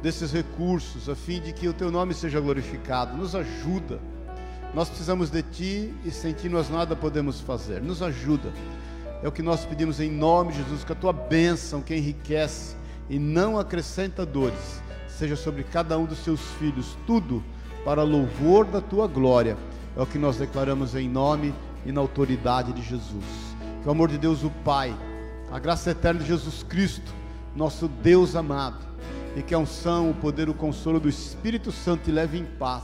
[0.03, 3.15] desses recursos, a fim de que o Teu nome seja glorificado.
[3.15, 4.01] Nos ajuda.
[4.73, 7.83] Nós precisamos de Ti e sem Ti nós nada podemos fazer.
[7.83, 8.51] Nos ajuda.
[9.23, 12.77] É o que nós pedimos em nome de Jesus, que a Tua bênção, que enriquece
[13.11, 17.45] e não acrescenta dores, seja sobre cada um dos Seus filhos, tudo
[17.87, 19.57] para louvor da tua glória.
[19.97, 23.25] É o que nós declaramos em nome e na autoridade de Jesus.
[23.81, 24.93] Que o amor de Deus, o Pai,
[25.53, 27.15] a graça eterna de Jesus Cristo,
[27.55, 28.85] nosso Deus amado,
[29.37, 32.83] e que a unção, o poder, o consolo do Espírito Santo te leve em paz.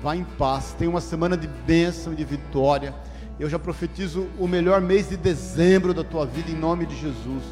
[0.00, 0.76] Vá em paz.
[0.78, 2.94] Tenha uma semana de bênção e de vitória.
[3.40, 7.42] Eu já profetizo o melhor mês de dezembro da tua vida em nome de Jesus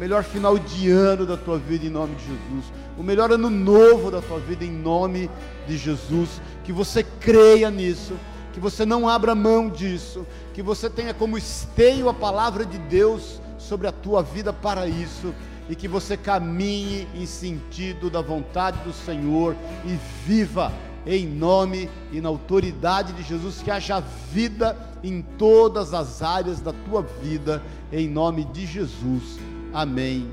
[0.00, 4.10] melhor final de ano da tua vida em nome de Jesus, o melhor ano novo
[4.10, 5.30] da tua vida em nome
[5.68, 6.40] de Jesus.
[6.64, 8.14] Que você creia nisso,
[8.54, 13.42] que você não abra mão disso, que você tenha como esteio a palavra de Deus
[13.58, 15.34] sobre a tua vida para isso.
[15.68, 19.54] E que você caminhe em sentido da vontade do Senhor
[19.84, 20.72] e viva
[21.06, 24.00] em nome e na autoridade de Jesus, que haja
[24.32, 27.62] vida em todas as áreas da tua vida,
[27.92, 29.38] em nome de Jesus.
[29.72, 30.28] Amém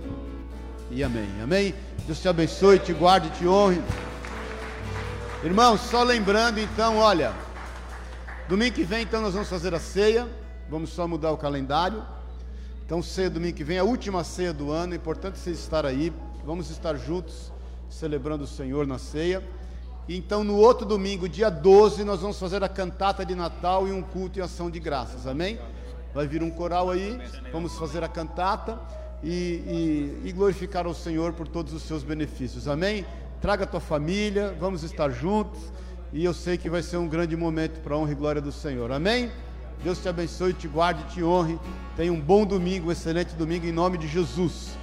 [0.90, 1.30] e amém.
[1.44, 1.76] Amém?
[2.08, 3.80] Deus te abençoe, te guarde, te honre.
[5.44, 7.34] Irmãos, só lembrando então, olha,
[8.50, 10.28] domingo que vem então nós vamos fazer a ceia,
[10.68, 12.04] vamos só mudar o calendário.
[12.84, 16.12] Então, ceia domingo que vem, a última ceia do ano, é importante vocês estar aí.
[16.44, 17.52] Vamos estar juntos
[17.90, 19.44] celebrando o Senhor na ceia.
[20.08, 23.92] E então, no outro domingo, dia 12, nós vamos fazer a cantata de Natal e
[23.92, 25.28] um culto em ação de graças.
[25.28, 25.60] Amém?
[26.14, 27.20] Vai vir um coral aí,
[27.52, 28.80] vamos fazer a cantata
[29.24, 32.68] e, e, e glorificar ao Senhor por todos os seus benefícios.
[32.68, 33.06] Amém?
[33.42, 35.60] Traga a tua família, vamos estar juntos
[36.14, 38.52] e eu sei que vai ser um grande momento para a honra e glória do
[38.52, 38.92] Senhor.
[38.92, 39.32] Amém?
[39.84, 41.60] Deus te abençoe, te guarde, te honre.
[41.96, 44.77] Tenha um bom domingo, um excelente domingo em nome de Jesus.